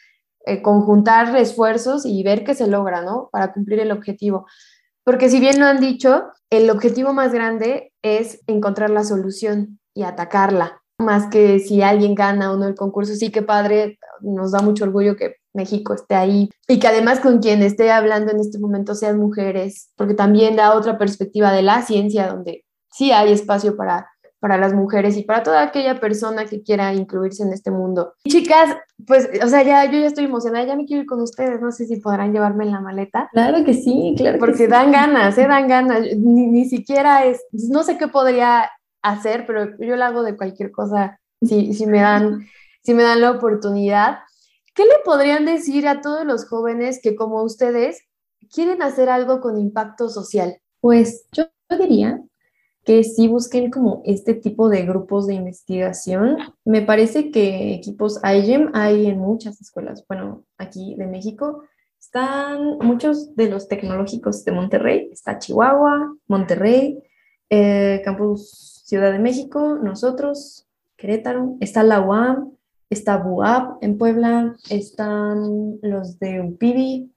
eh, 0.46 0.62
conjuntar 0.62 1.34
esfuerzos 1.36 2.06
y 2.06 2.22
ver 2.22 2.44
qué 2.44 2.54
se 2.54 2.66
logra, 2.66 3.02
¿no? 3.02 3.28
Para 3.32 3.52
cumplir 3.52 3.80
el 3.80 3.92
objetivo. 3.92 4.46
Porque 5.04 5.30
si 5.30 5.40
bien 5.40 5.58
lo 5.58 5.66
han 5.66 5.80
dicho, 5.80 6.26
el 6.50 6.68
objetivo 6.70 7.12
más 7.12 7.32
grande 7.32 7.92
es 8.02 8.42
encontrar 8.46 8.90
la 8.90 9.04
solución 9.04 9.78
y 9.94 10.02
atacarla, 10.02 10.82
más 10.98 11.26
que 11.30 11.58
si 11.60 11.82
alguien 11.82 12.14
gana 12.14 12.52
o 12.52 12.56
no 12.56 12.66
el 12.66 12.74
concurso. 12.74 13.14
Sí, 13.14 13.30
que 13.30 13.42
padre, 13.42 13.98
nos 14.20 14.52
da 14.52 14.60
mucho 14.60 14.84
orgullo 14.84 15.16
que 15.16 15.36
México 15.54 15.94
esté 15.94 16.14
ahí 16.14 16.50
y 16.68 16.78
que 16.78 16.88
además 16.88 17.20
con 17.20 17.38
quien 17.38 17.62
esté 17.62 17.90
hablando 17.90 18.32
en 18.32 18.40
este 18.40 18.58
momento 18.58 18.94
sean 18.94 19.18
mujeres, 19.18 19.90
porque 19.96 20.14
también 20.14 20.56
da 20.56 20.74
otra 20.74 20.98
perspectiva 20.98 21.52
de 21.52 21.62
la 21.62 21.82
ciencia 21.82 22.28
donde 22.28 22.64
sí 22.92 23.12
hay 23.12 23.32
espacio 23.32 23.76
para 23.76 24.08
para 24.40 24.56
las 24.56 24.72
mujeres 24.72 25.16
y 25.16 25.22
para 25.22 25.42
toda 25.42 25.62
aquella 25.62 25.98
persona 25.98 26.44
que 26.44 26.62
quiera 26.62 26.94
incluirse 26.94 27.42
en 27.42 27.52
este 27.52 27.70
mundo. 27.70 28.14
chicas, 28.26 28.76
pues, 29.06 29.28
o 29.42 29.48
sea, 29.48 29.62
ya 29.62 29.84
yo 29.86 29.98
ya 29.98 30.06
estoy 30.06 30.26
emocionada, 30.26 30.64
ya 30.64 30.76
me 30.76 30.84
quiero 30.84 31.02
ir 31.02 31.08
con 31.08 31.20
ustedes, 31.20 31.60
no 31.60 31.72
sé 31.72 31.86
si 31.86 31.96
podrán 31.96 32.32
llevarme 32.32 32.64
en 32.64 32.72
la 32.72 32.80
maleta. 32.80 33.28
Claro 33.32 33.64
que 33.64 33.74
sí, 33.74 34.14
claro. 34.16 34.38
Porque 34.38 34.68
dan 34.68 34.92
ganas, 34.92 35.36
¿eh? 35.38 35.46
Dan 35.48 35.68
ganas. 35.68 36.02
Ni, 36.16 36.46
ni, 36.46 36.64
siquiera 36.66 37.24
es, 37.24 37.44
no 37.52 37.82
sé 37.82 37.98
qué 37.98 38.08
podría 38.08 38.70
hacer, 39.02 39.44
pero 39.46 39.76
yo 39.78 39.96
lo 39.96 40.04
hago 40.04 40.22
de 40.22 40.36
cualquier 40.36 40.70
cosa 40.70 41.20
si, 41.42 41.74
si, 41.74 41.86
me 41.86 42.00
dan, 42.00 42.46
si 42.82 42.94
me 42.94 43.02
dan 43.02 43.20
la 43.20 43.32
oportunidad. 43.32 44.18
¿Qué 44.74 44.84
le 44.84 45.02
podrían 45.04 45.44
decir 45.44 45.88
a 45.88 46.00
todos 46.00 46.24
los 46.24 46.46
jóvenes 46.46 47.00
que 47.02 47.16
como 47.16 47.42
ustedes 47.42 48.02
quieren 48.52 48.82
hacer 48.82 49.08
algo 49.08 49.40
con 49.40 49.58
impacto 49.58 50.08
social? 50.08 50.58
Pues 50.80 51.26
yo 51.32 51.46
diría 51.76 52.20
que 52.88 53.04
sí 53.04 53.28
busquen 53.28 53.70
como 53.70 54.00
este 54.06 54.32
tipo 54.32 54.70
de 54.70 54.86
grupos 54.86 55.26
de 55.26 55.34
investigación. 55.34 56.38
Me 56.64 56.80
parece 56.80 57.30
que 57.30 57.74
equipos 57.74 58.18
IGEM 58.24 58.70
hay 58.72 59.08
en 59.08 59.18
muchas 59.18 59.60
escuelas, 59.60 60.06
bueno, 60.08 60.46
aquí 60.56 60.94
de 60.94 61.06
México. 61.06 61.64
Están 62.00 62.78
muchos 62.78 63.36
de 63.36 63.50
los 63.50 63.68
tecnológicos 63.68 64.42
de 64.42 64.52
Monterrey, 64.52 65.10
está 65.12 65.38
Chihuahua, 65.38 66.16
Monterrey, 66.28 66.98
eh, 67.50 68.00
Campus 68.06 68.84
Ciudad 68.86 69.12
de 69.12 69.18
México, 69.18 69.78
nosotros, 69.82 70.66
Querétaro, 70.96 71.58
está 71.60 71.82
la 71.82 72.00
UAM, 72.00 72.52
está 72.88 73.18
BUAP 73.18 73.82
en 73.82 73.98
Puebla, 73.98 74.56
están 74.70 75.78
los 75.82 76.18
de 76.18 76.40
UPIBI, 76.40 77.12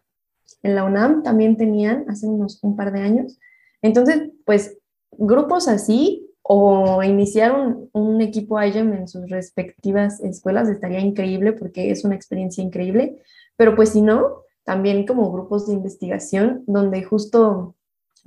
en 0.64 0.76
la 0.76 0.84
UNAM 0.84 1.24
también 1.24 1.56
tenían 1.56 2.10
hace 2.10 2.28
unos 2.28 2.62
un 2.62 2.76
par 2.76 2.92
de 2.92 3.00
años. 3.00 3.40
Entonces, 3.82 4.32
pues 4.46 4.78
grupos 5.22 5.68
así 5.68 6.28
o 6.42 7.04
iniciar 7.04 7.54
un, 7.94 8.22
equipo 8.22 8.62
IGEM 8.62 8.94
en 8.94 9.08
sus 9.08 9.30
respectivas 9.30 10.20
escuelas 10.22 10.68
estaría 10.68 11.00
increíble 11.00 11.54
porque 11.54 11.92
es 11.92 12.04
una 12.04 12.16
experiencia 12.16 12.64
increíble, 12.64 13.22
pero 13.56 13.76
pues 13.76 13.90
si 13.90 14.02
no, 14.02 14.42
también 14.64 15.06
como 15.06 15.32
grupos 15.32 15.68
de 15.68 15.74
investigación 15.74 16.64
donde 16.66 17.04
justo 17.04 17.76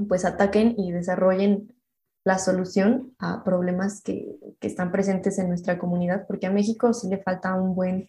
pues 0.08 0.24
ataquen 0.24 0.74
y 0.78 0.92
desarrollen 0.92 1.72
la 2.24 2.38
solución 2.38 3.12
a 3.18 3.44
problemas 3.44 4.00
que, 4.00 4.36
que 4.60 4.68
están 4.68 4.90
presentes 4.90 5.38
en 5.38 5.48
nuestra 5.48 5.78
comunidad, 5.78 6.26
porque 6.26 6.46
a 6.46 6.52
México 6.52 6.92
sí 6.92 7.08
le 7.08 7.18
falta 7.18 7.54
un 7.54 7.74
buen 7.74 8.08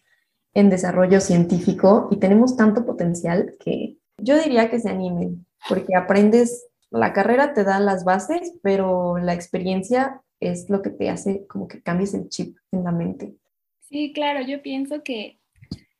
en 0.54 0.70
desarrollo 0.70 1.20
científico 1.20 2.08
y 2.10 2.16
tenemos 2.16 2.56
tanto 2.56 2.86
potencial 2.86 3.56
que 3.60 3.98
yo 4.18 4.40
diría 4.40 4.70
que 4.70 4.80
se 4.80 4.88
animen, 4.88 5.46
porque 5.68 5.94
aprendes 5.94 6.66
la 6.96 7.12
carrera 7.12 7.54
te 7.54 7.64
da 7.64 7.80
las 7.80 8.04
bases, 8.04 8.58
pero 8.62 9.18
la 9.18 9.34
experiencia 9.34 10.22
es 10.40 10.68
lo 10.68 10.82
que 10.82 10.90
te 10.90 11.10
hace 11.10 11.46
como 11.46 11.68
que 11.68 11.82
cambies 11.82 12.14
el 12.14 12.28
chip 12.28 12.56
en 12.72 12.84
la 12.84 12.92
mente. 12.92 13.34
Sí, 13.80 14.12
claro, 14.12 14.40
yo 14.46 14.62
pienso 14.62 15.02
que 15.02 15.38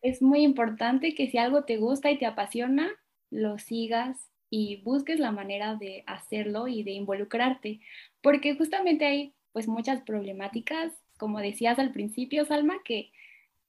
es 0.02 0.22
muy 0.22 0.42
importante 0.42 1.14
que 1.14 1.30
si 1.30 1.38
algo 1.38 1.64
te 1.64 1.78
gusta 1.78 2.11
y 2.11 2.18
te 2.18 2.26
apasiona, 2.26 2.90
lo 3.30 3.59
sigas 3.59 4.18
y 4.50 4.82
busques 4.82 5.18
la 5.18 5.32
manera 5.32 5.76
de 5.76 6.04
hacerlo 6.06 6.68
y 6.68 6.82
de 6.82 6.92
involucrarte, 6.92 7.80
porque 8.20 8.56
justamente 8.56 9.04
hay 9.04 9.35
pues 9.52 9.68
muchas 9.68 10.02
problemáticas, 10.02 10.92
como 11.18 11.40
decías 11.40 11.78
al 11.78 11.92
principio, 11.92 12.44
Salma, 12.44 12.76
que, 12.85 13.11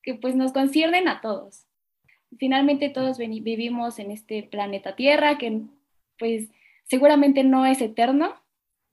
que 0.04 0.16
pues 0.16 0.36
nos 0.36 0.52
conciernen 0.52 1.08
a 1.08 1.22
todos. 1.22 1.66
Finalmente 2.38 2.90
todos 2.90 3.18
vivimos 3.18 4.00
en 4.00 4.12
este 4.12 4.44
planeta 4.44 4.96
Tierra 4.96 5.38
que 5.38 5.62
pues 6.20 6.50
seguramente 6.88 7.44
no 7.44 7.66
es 7.66 7.82
eterno 7.82 8.34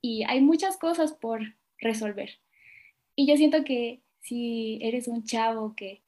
y 0.01 0.23
hay 0.23 0.41
muchas 0.41 0.77
cosas 0.77 1.13
por 1.13 1.41
resolver. 1.79 2.29
Y 3.15 3.27
yo 3.27 3.37
siento 3.37 3.63
que 3.63 4.01
si 4.19 4.79
eres 4.81 5.07
un 5.07 5.23
chavo 5.23 5.73
que 5.75 6.01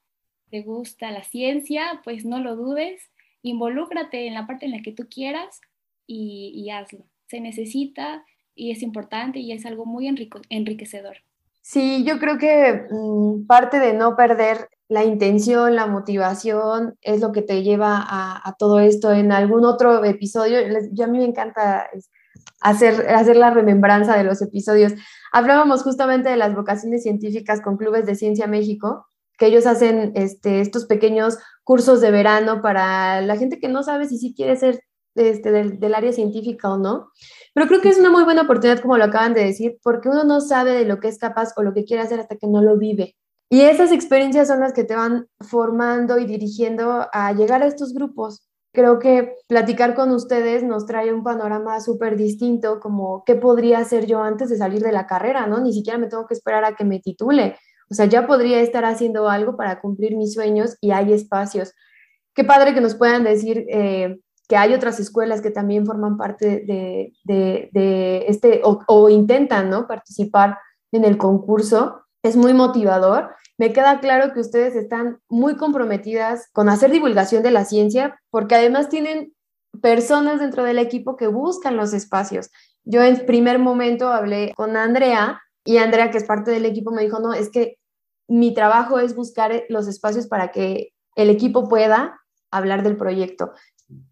te 0.50 0.62
gusta 0.62 1.12
la 1.12 1.23
ciencia, 1.23 2.02
pues 2.04 2.26
no 2.26 2.39
lo 2.39 2.56
dudes, 2.56 3.02
involúcrate 3.41 4.28
en 4.28 4.34
la 4.34 4.47
parte 4.47 4.65
en 4.65 4.71
la 4.71 4.82
que 4.82 4.91
tú 4.91 5.08
quieras 5.10 5.62
y, 6.06 6.69
hazlo. 6.69 7.06
Se 7.28 7.41
necesita 7.41 8.26
y 8.56 8.71
es 8.71 8.82
importante 8.82 9.39
y 9.39 9.52
es 9.52 9.65
algo 9.65 9.86
muy 9.86 10.08
enriquecedor. 10.08 11.17
Sí, 11.62 12.06
yo 12.06 12.17
creo 12.17 12.38
que 12.38 12.88
mm, 12.89 13.45
parte 13.45 13.80
de 13.80 13.93
no 13.93 14.15
perder 14.15 14.69
la 14.89 15.04
intención, 15.04 15.76
la 15.76 15.86
motivación 15.86 16.97
es 17.02 17.19
lo 17.19 17.32
que 17.32 17.41
te 17.41 17.62
lleva 17.63 18.06
a, 18.08 18.56
todo 18.58 18.80
esto. 18.80 19.12
En 19.12 19.32
algún 19.32 19.65
otro 19.65 20.04
episodio, 20.06 20.60
yo 20.93 21.06
a 21.06 21.08
mí 21.08 21.17
me 21.17 21.26
encanta 21.26 21.89
hacer, 22.62 23.10
hacer 23.10 23.36
la 23.36 23.52
remembranza 23.52 24.17
de 24.17 24.23
los 24.23 24.41
episodios. 24.41 24.93
Hablábamos 25.34 25.84
justamente 25.84 26.30
de 26.30 26.38
las 26.38 26.56
vocaciones 26.56 27.04
científicas 27.04 27.62
con 27.62 27.76
Clubes 27.76 28.06
de 28.06 28.15
Ciencia 28.15 28.47
México, 28.47 29.08
que 29.38 29.47
ellos 29.47 29.65
hacen 29.65 30.13
este, 30.15 30.62
estos 30.62 30.86
pequeños 30.86 31.38
cursos 31.63 32.00
de 32.00 32.12
verano 32.12 32.62
para 32.62 33.21
la 33.21 33.36
gente 33.36 33.60
que 33.60 33.67
no 33.67 33.84
sabe 33.84 34.08
si 34.08 34.17
sí 34.17 34.34
quiere 34.34 34.56
ser 34.56 34.82
este, 35.15 35.52
del, 35.52 35.80
del, 35.80 35.95
área 35.95 36.13
científica 36.13 36.71
o 36.71 36.78
no. 36.78 37.12
Pero 37.54 37.67
creo 37.67 37.82
que 37.82 37.89
es 37.89 38.00
una 38.00 38.10
muy 38.10 38.23
buena 38.23 38.43
oportunidad, 38.43 38.80
como 38.80 38.97
lo 38.97 39.04
acaban 39.04 39.34
de 39.34 39.43
decir, 39.43 39.78
porque 39.84 40.10
uno 40.10 40.23
no 40.23 40.39
sabe 40.41 40.71
de 40.71 40.86
lo 40.86 41.00
que 41.00 41.10
es 41.10 41.17
capaz 41.17 41.54
o 41.58 41.63
lo 41.63 41.73
que 41.73 41.84
quiere 41.84 42.04
hacer 42.04 42.19
hasta 42.19 42.38
que 42.38 42.47
no 42.47 42.62
lo 42.62 42.78
vive. 42.78 43.15
Y 43.49 43.62
esas 43.62 43.91
experiencias 43.91 44.49
son 44.49 44.60
las 44.60 44.73
que 44.73 44.83
te 44.83 44.95
van 44.95 45.27
formando 45.39 46.19
y 46.19 46.25
dirigiendo 46.25 47.07
a 47.13 47.31
llegar 47.33 47.63
a 47.63 47.67
estos 47.67 47.93
grupos. 47.93 48.47
Creo 48.73 48.99
que 48.99 49.36
platicar 49.47 49.95
con 49.95 50.12
ustedes 50.12 50.63
nos 50.63 50.86
trae 50.86 51.13
un 51.13 51.23
panorama 51.23 51.79
súper 51.79 52.17
distinto, 52.17 52.79
como 52.79 53.23
qué 53.25 53.36
podría 53.36 53.79
hacer 53.79 54.05
yo 54.05 54.21
antes 54.21 54.49
de 54.49 54.57
salir 54.57 54.81
de 54.81 54.91
la 54.91 55.07
carrera, 55.07 55.47
¿no? 55.47 55.60
Ni 55.62 55.73
siquiera 55.73 55.97
me 55.97 56.07
tengo 56.07 56.27
que 56.27 56.33
esperar 56.33 56.65
a 56.65 56.75
que 56.75 56.83
me 56.83 56.99
titule. 56.99 57.55
O 57.89 57.93
sea, 57.93 58.05
ya 58.05 58.27
podría 58.27 58.60
estar 58.60 58.83
haciendo 58.83 59.29
algo 59.29 59.55
para 59.55 59.79
cumplir 59.79 60.17
mis 60.17 60.33
sueños 60.33 60.77
y 60.81 60.91
hay 60.91 61.13
espacios. 61.13 61.73
Qué 62.36 62.43
padre 62.43 62.73
que 62.73 62.81
nos 62.81 62.95
puedan 62.95 63.23
decir 63.23 63.65
eh, 63.69 64.19
que 64.49 64.57
hay 64.57 64.73
otras 64.73 64.99
escuelas 64.99 65.41
que 65.41 65.51
también 65.51 65.86
forman 65.86 66.17
parte 66.17 66.65
de, 66.67 68.25
este, 68.27 68.62
o, 68.63 68.83
o 68.88 69.10
intentan, 69.10 69.69
¿no? 69.69 69.88
Participar 69.88 70.57
en 70.91 71.05
el 71.05 71.17
concurso 71.17 72.01
es 72.23 72.36
muy 72.36 72.53
motivador. 72.53 73.36
Me 73.58 73.73
queda 73.73 73.99
claro 73.99 74.34
que 74.34 74.39
ustedes 74.39 74.75
están 74.75 75.19
muy 75.30 75.56
comprometidas 75.56 76.49
con 76.51 76.69
hacer 76.69 76.91
divulgación 76.91 77.43
de 77.43 77.51
la 77.51 77.65
ciencia, 77.65 78.19
porque 78.30 78.56
además 78.56 78.89
tienen 78.89 79.34
personas 79.82 80.39
dentro 80.39 80.63
del 80.63 80.80
equipo 80.80 81.15
que 81.15 81.27
buscan 81.27 81.77
los 81.77 81.93
espacios. 81.93 82.49
Yo 82.84 83.03
en 83.03 83.25
primer 83.25 83.60
momento 83.60 84.10
hablé 84.10 84.53
con 84.56 84.77
Andrea 84.77 85.41
y 85.65 85.77
Andrea, 85.77 86.12
que 86.12 86.17
es 86.17 86.23
parte 86.23 86.51
del 86.51 86.65
equipo, 86.65 86.91
me 86.91 87.03
dijo, 87.03 87.19
no, 87.19 87.34
es 87.34 87.49
que 87.49 87.77
mi 88.27 88.53
trabajo 88.53 88.99
es 88.99 89.15
buscar 89.15 89.63
los 89.69 89.88
espacios 89.88 90.27
para 90.27 90.51
que 90.51 90.93
el 91.15 91.30
equipo 91.30 91.67
pueda 91.67 92.19
hablar 92.51 92.84
del 92.84 92.97
proyecto. 92.97 93.53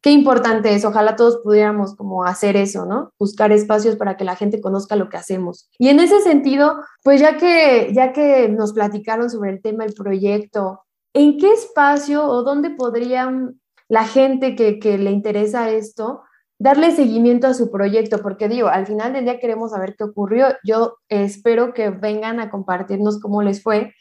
Qué 0.02 0.12
importante 0.12 0.74
es. 0.74 0.86
Ojalá 0.86 1.16
todos 1.16 1.40
pudiéramos 1.44 1.96
como 1.96 2.26
hacer 2.26 2.56
eso, 2.58 2.86
¿no? 2.86 3.12
Buscar 3.20 3.52
espacios 3.52 3.96
para 3.96 4.18
que 4.18 4.24
la 4.24 4.36
gente 4.36 4.62
conozca 4.62 4.96
lo 4.96 5.10
que 5.10 5.18
hacemos. 5.18 5.70
Y 5.78 5.90
en 5.90 6.00
ese 6.00 6.22
sentido, 6.22 6.78
pues 7.04 7.22
ya 7.22 7.38
que, 7.38 7.92
ya 7.94 8.14
que 8.14 8.50
nos 8.50 8.74
platicaron 8.74 9.30
sobre 9.30 9.52
el 9.52 9.62
tema 9.62 9.84
del 9.84 9.94
proyecto, 9.94 10.82
¿en 11.14 11.38
qué 11.38 11.52
espacio 11.52 12.26
o 12.26 12.44
dónde 12.44 12.72
podrían 12.72 13.60
la 13.88 14.06
gente 14.06 14.56
que, 14.56 14.80
que 14.80 14.98
le 14.98 15.12
interesa 15.12 15.70
esto 15.70 16.22
darle 16.58 16.92
seguimiento 16.92 17.48
a 17.48 17.54
su 17.54 17.70
proyecto, 17.70 18.22
porque 18.22 18.48
digo, 18.48 18.68
al 18.68 18.88
final 18.88 19.14
del 19.14 19.26
día 19.26 19.40
queremos 19.40 19.72
saber 19.72 19.96
qué 19.98 20.06
ocurrió. 20.06 20.48
Yo 20.64 20.98
espero 21.10 21.74
que 21.74 21.90
vengan 21.90 22.40
a 22.40 22.50
compartirnos 22.50 23.20
cómo 23.20 23.42
les 23.42 23.62
fue, 23.62 23.94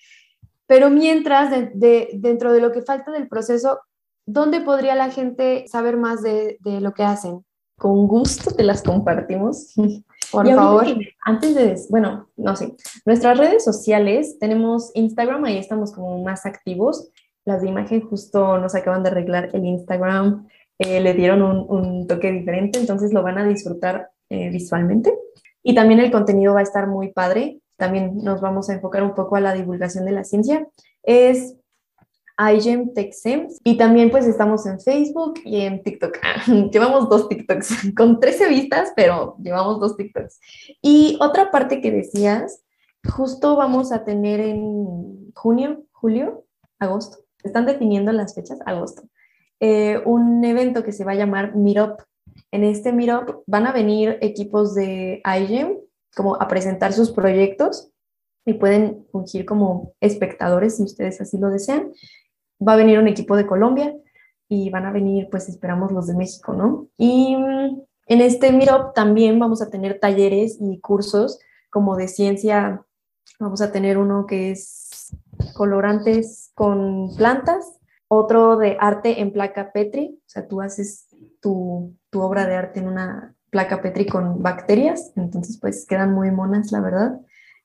pero 0.67 0.89
mientras, 0.89 1.51
de, 1.51 2.11
dentro 2.15 2.53
de 2.53 2.61
lo 2.61 2.73
que 2.73 2.83
falta 2.83 3.11
del 3.11 3.29
proceso, 3.29 3.81
¿dónde 4.27 4.61
podría 4.61 4.95
la 4.95 5.11
gente 5.11 5.67
saber 5.69 5.97
más 5.97 6.23
de, 6.23 6.59
de 6.61 6.81
lo 6.81 6.93
que 6.93 7.03
hacen? 7.03 7.45
Con 7.79 8.07
gusto 8.07 8.53
te 8.55 8.63
las 8.63 8.83
compartimos. 8.83 9.75
Por 10.35 10.49
favor. 10.49 10.87
Antes 11.25 11.55
de, 11.55 11.77
bueno, 11.91 12.29
no 12.37 12.57
sé, 12.57 12.75
nuestras 13.05 13.39
redes 13.39 13.65
sociales, 13.65 14.39
tenemos 14.41 14.91
Instagram, 14.95 15.45
ahí 15.45 15.59
estamos 15.59 15.93
como 15.93 16.23
más 16.23 16.45
activos. 16.45 17.11
Las 17.45 17.63
de 17.63 17.69
imagen 17.69 18.01
justo 18.01 18.59
nos 18.59 18.75
acaban 18.75 19.03
de 19.03 19.11
arreglar 19.11 19.51
el 19.53 19.65
Instagram, 19.65 20.49
eh, 20.79 21.01
le 21.01 21.15
dieron 21.15 21.43
un, 21.43 22.07
toque 22.07 22.33
diferente, 22.33 22.81
entonces 22.81 23.13
lo 23.13 23.23
van 23.23 23.39
a 23.39 23.47
disfrutar 23.47 24.11
eh, 24.29 24.51
visualmente. 24.51 25.17
Y 25.63 25.75
también 25.75 26.01
el 26.01 26.11
contenido 26.11 26.55
va 26.55 26.61
a 26.61 26.65
estar 26.65 26.89
muy 26.89 27.13
padre. 27.13 27.61
También 27.77 28.19
nos 28.19 28.41
vamos 28.41 28.69
a 28.69 28.75
enfocar 28.75 29.03
un 29.03 29.15
poco 29.15 29.37
a 29.37 29.41
la 29.41 29.55
divulgación 29.55 30.05
de 30.05 30.13
la 30.13 30.25
ciencia. 30.25 30.67
Es 31.03 31.55
iGEM 32.39 32.95
TechSem 32.95 33.49
y 33.63 33.77
también 33.77 34.11
pues 34.11 34.27
estamos 34.27 34.67
en 34.67 34.81
Facebook 34.81 35.41
y 35.45 35.61
en 35.61 35.83
TikTok. 35.83 36.19
llevamos 36.73 37.09
dos 37.09 37.29
TikToks 37.29 37.95
con 37.97 38.21
13 38.21 38.49
vistas, 38.49 38.93
pero 38.97 39.37
llevamos 39.43 39.81
dos 39.81 39.97
TikToks. 39.97 40.41
Y 40.83 41.17
otra 41.21 41.51
parte 41.51 41.81
que 41.81 41.91
decías, 41.93 42.65
justo 43.09 43.57
vamos 43.57 43.93
a 43.93 44.05
tener 44.05 44.41
en 44.41 45.33
junio, 45.35 45.85
julio, 45.93 46.45
agosto. 46.79 47.19
Están 47.43 47.67
definiendo 47.67 48.11
las 48.13 48.35
fechas, 48.35 48.59
agosto. 48.67 49.03
Eh, 49.61 50.01
un 50.05 50.45
evento 50.45 50.83
que 50.83 50.93
se 50.93 51.05
va 51.05 51.13
a 51.13 51.17
llamar 51.17 51.55
Meetup. 51.55 52.01
En 52.51 52.65
este 52.65 52.93
Meetup 52.93 53.43
van 53.47 53.67
a 53.67 53.73
venir 53.73 54.19
equipos 54.21 54.75
de 54.75 55.23
IGEM 55.25 55.79
como 56.15 56.37
a 56.37 56.49
presentar 56.49 56.93
sus 56.93 57.11
proyectos 57.11 57.91
y 58.47 58.55
pueden 58.55 59.07
fungir 59.11 59.45
como 59.47 59.95
espectadores 60.01 60.77
si 60.77 60.83
ustedes 60.83 61.21
así 61.21 61.39
lo 61.39 61.51
desean. 61.51 61.93
Va 62.67 62.75
a 62.75 62.77
venir 62.77 62.99
un 62.99 63.09
equipo 63.09 63.37
de 63.37 63.47
Colombia 63.47 63.95
y 64.49 64.71
van 64.71 64.87
a 64.87 64.93
venir, 64.93 65.29
pues 65.31 65.49
esperamos 65.49 65.93
los 65.93 66.07
de 66.07 66.15
México, 66.15 66.53
¿no? 66.53 66.89
Y 66.97 67.37
mm, 67.37 67.83
en 68.07 68.21
este 68.21 68.53
Meetup 68.53 68.95
también 68.95 69.39
vamos 69.39 69.63
a 69.63 69.71
tener 69.71 69.99
talleres 69.99 70.59
y 70.61 70.81
cursos 70.81 71.39
como 71.71 71.97
de 71.97 72.09
ciencia. 72.09 72.85
Vamos 73.41 73.61
a 73.63 73.73
tener 73.73 73.99
uno 73.99 74.27
que 74.27 74.53
es 74.53 75.17
colorantes 75.55 76.53
con 76.55 77.15
plantas, 77.17 77.79
otro 78.09 78.57
de 78.57 78.77
arte 78.81 79.21
en 79.21 79.33
placa 79.33 79.73
Petri, 79.73 80.19
o 80.19 80.29
sea, 80.29 80.47
tú 80.47 80.61
haces 80.61 81.09
tu, 81.41 81.95
obra 82.15 82.47
de 82.47 82.55
arte 82.55 82.81
en 82.81 82.89
una 82.89 83.35
placa 83.51 83.83
Petri 83.83 84.07
con 84.07 84.43
bacterias, 84.43 85.13
entonces 85.17 85.59
pues 85.61 85.87
quedan 85.87 86.13
muy 86.13 86.31
monas, 86.31 86.71
la 86.71 86.81
verdad. 86.81 87.21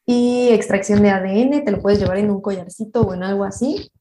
Y 0.06 0.50
extracción 0.50 1.04
de 1.04 1.12
ADN, 1.12 1.64
te 1.64 1.72
lo 1.72 1.82
puedes 1.82 2.00
llevar 2.00 2.18
en 2.18 2.32
un 2.32 2.42
collarcito 2.42 3.02
o 3.02 3.14
en 3.14 3.24
algo 3.24 3.44
así. 3.44 3.92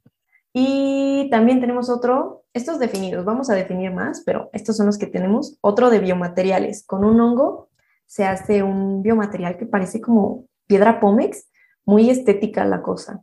Y 0.61 1.29
también 1.31 1.61
tenemos 1.61 1.89
otro, 1.89 2.43
estos 2.53 2.81
definidos, 2.81 3.25
vamos 3.25 3.49
a 3.49 3.55
definir 3.55 3.93
más, 3.93 4.25
pero 4.27 4.51
estos 4.53 4.77
son 4.77 4.87
los 4.87 4.99
que 4.99 5.07
tenemos. 5.07 5.57
Otro 5.61 5.89
de 5.89 6.01
biomateriales. 6.01 6.85
Con 6.85 7.05
un 7.05 7.21
hongo 7.21 7.69
se 8.07 8.25
hace 8.25 8.65
un 8.65 9.01
biomaterial 9.01 9.57
que 9.57 9.67
parece 9.67 10.01
como 10.01 10.47
piedra 10.67 10.99
pómex, 10.99 11.49
muy 11.85 12.11
estética 12.11 12.65
la 12.65 12.83
cosa. 12.83 13.23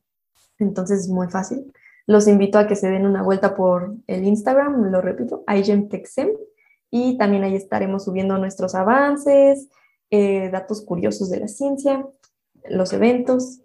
Entonces 0.60 1.02
es 1.02 1.10
muy 1.10 1.28
fácil. 1.28 1.74
Los 2.08 2.30
invito 2.30 2.58
a 2.58 2.68
que 2.68 2.78
se 2.78 2.90
den 2.90 3.06
una 3.06 3.22
vuelta 3.22 3.54
por 3.54 3.96
el 4.08 4.24
Instagram, 4.24 4.90
lo 4.90 5.02
repito, 5.02 5.44
iGemTechSem, 5.54 6.30
y 6.90 7.18
también 7.18 7.44
ahí 7.44 7.56
estaremos 7.56 8.06
subiendo 8.06 8.38
nuestros 8.38 8.76
avances, 8.76 9.68
eh, 10.10 10.50
datos 10.52 10.86
curiosos 10.86 11.30
de 11.30 11.42
la 11.42 11.50
ciencia, 11.50 12.08
los 12.70 12.94
eventos, 12.94 13.60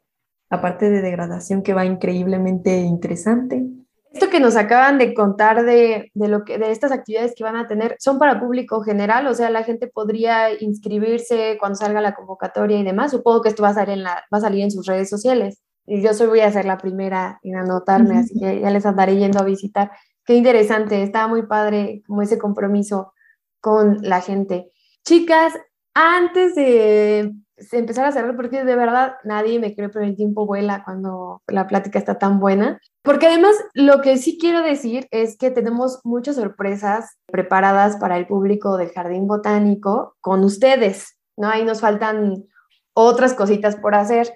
aparte 0.50 0.90
de 0.90 1.00
degradación 1.00 1.62
que 1.62 1.74
va 1.74 1.84
increíblemente 1.84 2.80
interesante. 2.80 3.64
Esto 4.12 4.28
que 4.28 4.40
nos 4.40 4.56
acaban 4.56 4.98
de 4.98 5.14
contar 5.14 5.64
de, 5.64 6.10
de, 6.14 6.28
lo 6.28 6.44
que, 6.44 6.58
de 6.58 6.72
estas 6.72 6.90
actividades 6.90 7.32
que 7.36 7.44
van 7.44 7.54
a 7.54 7.68
tener, 7.68 7.94
¿son 8.00 8.18
para 8.18 8.40
público 8.40 8.82
general? 8.82 9.28
O 9.28 9.34
sea, 9.34 9.50
la 9.50 9.62
gente 9.62 9.86
podría 9.86 10.50
inscribirse 10.60 11.56
cuando 11.60 11.76
salga 11.76 12.00
la 12.00 12.14
convocatoria 12.14 12.76
y 12.76 12.82
demás. 12.82 13.12
Supongo 13.12 13.42
que 13.42 13.50
esto 13.50 13.62
va 13.62 13.68
a 13.68 13.74
salir 13.74 13.94
en, 13.94 14.02
la, 14.02 14.24
va 14.32 14.38
a 14.38 14.40
salir 14.40 14.64
en 14.64 14.72
sus 14.72 14.86
redes 14.86 15.08
sociales 15.08 15.62
y 15.86 16.02
yo 16.02 16.14
soy, 16.14 16.28
voy 16.28 16.40
a 16.40 16.52
ser 16.52 16.66
la 16.66 16.78
primera 16.78 17.40
en 17.42 17.56
anotarme, 17.56 18.18
así 18.18 18.38
que 18.38 18.60
ya 18.60 18.70
les 18.70 18.86
andaré 18.86 19.16
yendo 19.16 19.40
a 19.40 19.44
visitar. 19.44 19.90
Qué 20.24 20.34
interesante, 20.34 21.02
estaba 21.02 21.26
muy 21.26 21.46
padre 21.46 22.02
como 22.06 22.22
ese 22.22 22.38
compromiso 22.38 23.12
con 23.60 23.98
la 24.02 24.20
gente. 24.20 24.70
Chicas, 25.04 25.52
antes 25.94 26.54
de 26.54 27.32
empezar 27.72 28.04
a 28.04 28.12
cerrar, 28.12 28.36
porque 28.36 28.64
de 28.64 28.76
verdad 28.76 29.14
nadie 29.24 29.58
me 29.58 29.74
cree, 29.74 29.88
pero 29.88 30.04
el 30.04 30.16
tiempo 30.16 30.46
vuela 30.46 30.82
cuando 30.84 31.42
la 31.46 31.66
plática 31.66 31.98
está 31.98 32.18
tan 32.18 32.40
buena. 32.40 32.80
Porque 33.02 33.26
además 33.26 33.56
lo 33.74 34.00
que 34.00 34.16
sí 34.16 34.38
quiero 34.38 34.62
decir 34.62 35.06
es 35.10 35.36
que 35.36 35.50
tenemos 35.50 36.00
muchas 36.04 36.36
sorpresas 36.36 37.16
preparadas 37.26 37.96
para 37.96 38.16
el 38.16 38.26
público 38.26 38.76
del 38.76 38.90
Jardín 38.90 39.26
Botánico 39.26 40.16
con 40.20 40.44
ustedes, 40.44 41.16
¿no? 41.36 41.48
Ahí 41.48 41.64
nos 41.64 41.80
faltan 41.80 42.44
otras 42.94 43.34
cositas 43.34 43.76
por 43.76 43.94
hacer. 43.94 44.32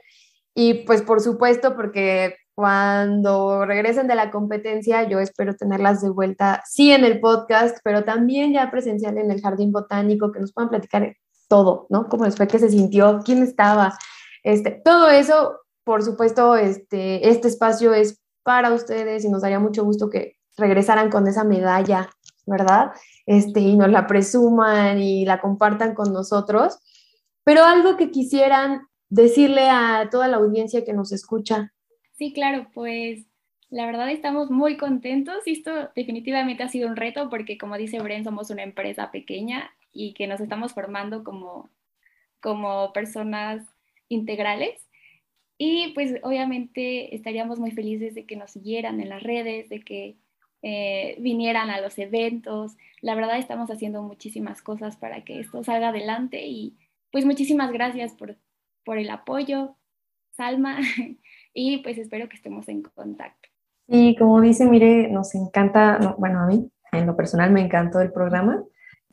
Y 0.54 0.84
pues 0.84 1.02
por 1.02 1.20
supuesto, 1.20 1.76
porque 1.76 2.37
cuando 2.54 3.66
regresen 3.66 4.06
de 4.06 4.14
la 4.14 4.30
competencia, 4.30 5.02
yo 5.08 5.18
espero 5.18 5.56
tenerlas 5.56 6.00
de 6.00 6.10
vuelta, 6.10 6.62
sí 6.64 6.92
en 6.92 7.04
el 7.04 7.20
podcast, 7.20 7.78
pero 7.82 8.04
también 8.04 8.52
ya 8.52 8.70
presencial 8.70 9.18
en 9.18 9.30
el 9.32 9.40
Jardín 9.40 9.72
Botánico, 9.72 10.30
que 10.30 10.38
nos 10.38 10.52
puedan 10.52 10.70
platicar 10.70 11.16
todo, 11.55 11.87
¿no? 11.88 12.09
Cómo 12.09 12.29
fue, 12.33 12.49
qué 12.49 12.59
se 12.59 12.69
sintió, 12.69 13.21
quién 13.25 13.40
estaba, 13.40 13.97
este, 14.43 14.73
todo 14.73 15.09
eso, 15.09 15.61
por 15.85 16.03
supuesto, 16.03 16.57
este, 16.57 17.29
este 17.29 17.47
espacio 17.47 17.95
es 17.95 18.21
para 18.43 18.73
ustedes 18.73 19.25
y 19.25 19.29
nos 19.29 19.43
daría 19.43 19.61
mucho 19.61 19.85
gusto 19.85 20.11
que 20.11 20.37
regresaran 20.57 21.11
con 21.11 21.29
esa 21.29 21.45
medalla, 21.45 22.11
¿verdad? 22.45 22.90
Este, 23.25 23.61
y 23.61 23.77
nos 23.77 23.88
la 23.88 24.09
presuman 24.09 25.01
y 25.01 25.25
la 25.25 25.40
compartan 25.40 25.95
con 25.95 26.12
nosotros. 26.12 26.81
Pero 27.45 27.62
algo 27.62 27.97
que 27.97 28.11
quisieran 28.11 28.88
decirle 29.09 29.69
a 29.71 30.09
toda 30.11 30.27
la 30.27 30.38
audiencia 30.38 30.85
que 30.85 30.93
nos 30.93 31.12
escucha? 31.12 31.73
Sí, 32.14 32.33
claro, 32.33 32.67
pues 32.75 33.27
la 33.71 33.87
verdad 33.87 34.11
estamos 34.11 34.51
muy 34.51 34.77
contentos. 34.77 35.37
Esto 35.47 35.71
definitivamente 35.95 36.64
ha 36.64 36.69
sido 36.69 36.88
un 36.88 36.97
reto 36.97 37.31
porque, 37.31 37.57
como 37.59 37.77
dice 37.77 38.01
Bren, 38.01 38.25
somos 38.25 38.51
una 38.51 38.64
empresa 38.64 39.12
pequeña 39.12 39.71
y 39.94 40.12
que 40.14 40.26
nos 40.26 40.40
estamos 40.40 40.74
formando 40.74 41.24
como, 41.24 41.70
como 42.40 42.92
personas 42.92 43.64
integrales. 44.09 44.87
Y 45.57 45.92
pues 45.94 46.14
obviamente 46.22 47.14
estaríamos 47.14 47.59
muy 47.59 47.70
felices 47.70 48.14
de 48.14 48.26
que 48.26 48.37
nos 48.37 48.50
siguieran 48.50 49.00
en 49.00 49.09
las 49.09 49.22
redes, 49.22 49.68
de 49.68 49.80
que 49.80 50.16
eh, 50.62 51.16
vinieran 51.20 51.70
a 51.70 51.80
los 51.80 51.96
eventos. 51.98 52.76
La 53.00 53.14
verdad 53.14 53.38
estamos 53.38 53.70
haciendo 53.70 54.02
muchísimas 54.02 54.61
cosas 54.62 54.96
para 54.96 55.24
que 55.24 55.40
esto 55.40 55.62
salga 55.62 55.88
adelante 55.88 56.46
y 56.46 56.76
pues 57.12 57.24
muchísimas 57.24 57.70
gracias 57.72 58.12
por 58.14 58.37
por 58.85 58.98
el 58.98 59.11
apoyo, 59.11 59.76
Salma, 60.30 60.78
y 61.54 61.78
pues 61.78 61.98
espero 61.98 62.28
que 62.28 62.37
estemos 62.37 62.68
en 62.68 62.83
contacto. 62.83 63.48
Y 63.87 64.16
como 64.16 64.40
dice, 64.40 64.66
mire, 64.66 65.09
nos 65.09 65.35
encanta, 65.35 66.14
bueno, 66.18 66.40
a 66.40 66.46
mí 66.46 66.70
en 66.92 67.07
lo 67.07 67.16
personal 67.16 67.50
me 67.50 67.61
encantó 67.61 68.00
el 68.00 68.12
programa. 68.12 68.62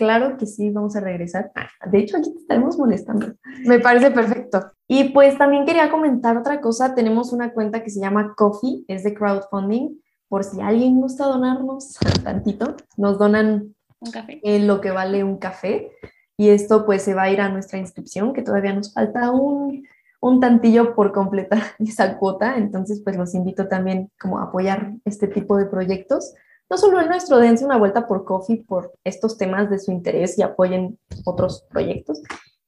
Claro 0.02 0.36
que 0.36 0.48
sí, 0.48 0.72
vamos 0.72 0.96
a 0.96 1.00
regresar. 1.00 1.52
Ah, 1.54 1.70
de 1.88 2.00
hecho, 2.00 2.18
aquí 2.18 2.34
te 2.34 2.40
estaremos 2.40 2.76
molestando. 2.76 3.36
Me 3.66 3.80
parece 3.80 4.10
perfecto. 4.10 4.72
Y 4.88 5.10
pues 5.10 5.38
también 5.38 5.64
quería 5.64 5.92
comentar 5.92 6.36
otra 6.36 6.60
cosa. 6.60 6.96
Tenemos 6.96 7.32
una 7.34 7.54
cuenta 7.54 7.84
que 7.84 7.92
se 7.92 8.00
llama 8.00 8.34
Coffee, 8.36 8.84
es 8.88 9.04
de 9.04 9.14
crowdfunding. 9.14 10.02
Por 10.28 10.44
si 10.44 10.60
alguien 10.60 11.00
gusta 11.00 11.26
donarnos 11.26 12.00
tantito, 12.24 12.78
nos 12.98 13.20
donan 13.20 13.76
un 14.00 14.12
café. 14.12 14.42
Eh, 14.42 14.66
lo 14.66 14.82
que 14.82 14.90
vale 14.90 15.24
un 15.24 15.38
café 15.38 15.92
y 16.36 16.50
esto 16.50 16.84
pues 16.84 17.04
se 17.04 17.14
va 17.14 17.22
a 17.22 17.30
ir 17.30 17.40
a 17.40 17.50
nuestra 17.50 17.78
inscripción, 17.78 18.34
que 18.34 18.42
todavía 18.42 18.74
nos 18.74 18.92
falta 18.92 19.30
un, 19.30 19.86
un 20.20 20.40
tantillo 20.40 20.96
por 20.96 21.12
completar 21.12 21.62
esa 21.78 22.18
cuota, 22.18 22.58
entonces 22.58 23.02
pues 23.04 23.18
los 23.18 23.36
invito 23.36 23.68
también 23.68 24.10
como 24.20 24.40
a 24.40 24.46
apoyar 24.46 24.94
este 25.06 25.28
tipo 25.28 25.58
de 25.58 25.68
proyectos. 25.68 26.34
No 26.72 26.78
solo 26.78 27.02
el 27.02 27.10
nuestro, 27.10 27.38
dense 27.38 27.66
una 27.66 27.76
vuelta 27.76 28.08
por 28.08 28.24
Coffee 28.24 28.64
por 28.66 28.94
estos 29.04 29.38
temas 29.38 29.70
de 29.70 29.78
su 29.78 29.92
interés 29.92 30.38
y 30.38 30.42
apoyen 30.42 30.98
otros 31.26 31.66
proyectos. 31.70 32.24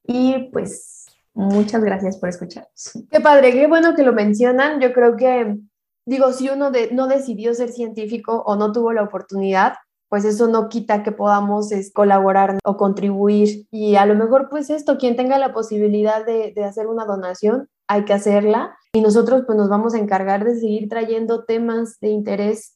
Y 0.06 0.50
pues 0.52 1.06
muchas 1.34 1.82
gracias 1.82 2.18
por 2.18 2.28
escucharnos. 2.28 2.92
Qué 3.10 3.22
padre, 3.22 3.54
qué 3.54 3.66
bueno 3.66 3.96
que 3.96 4.04
lo 4.04 4.12
mencionan. 4.12 4.82
Yo 4.82 4.92
creo 4.92 5.16
que, 5.16 5.58
digo, 6.06 6.34
si 6.34 6.50
uno 6.50 6.70
no 6.92 7.08
decidió 7.08 7.54
ser 7.54 7.70
científico 7.72 8.44
o 8.46 8.58
no 8.58 8.74
tuvo 8.74 8.92
la 8.92 9.04
oportunidad, 9.04 9.76
pues 10.10 10.26
eso 10.26 10.50
no 10.50 10.68
quita 10.68 11.02
que 11.02 11.13
podamos 11.13 11.70
colaborar 11.94 12.58
o 12.66 12.76
contribuir. 12.76 13.68
Y 13.72 13.96
a 13.96 14.06
lo 14.06 14.16
mejor, 14.16 14.50
pues 14.50 14.70
esto, 14.70 14.98
quien 14.98 15.16
tenga 15.16 15.38
la 15.38 15.54
posibilidad 15.54 16.26
de 16.26 16.54
hacer 16.66 16.88
una 16.88 17.06
donación, 17.06 17.70
hay 17.88 18.04
que 18.04 18.12
hacerla. 18.12 18.76
Y 18.92 19.00
nosotros 19.00 19.44
pues 19.46 19.58
nos 19.58 19.70
vamos 19.70 19.94
a 19.94 19.98
encargar 19.98 20.44
de 20.44 20.60
seguir 20.60 20.89
trayendo 20.89 21.46
temas 21.46 22.02
de 22.02 22.10
interés 22.10 22.73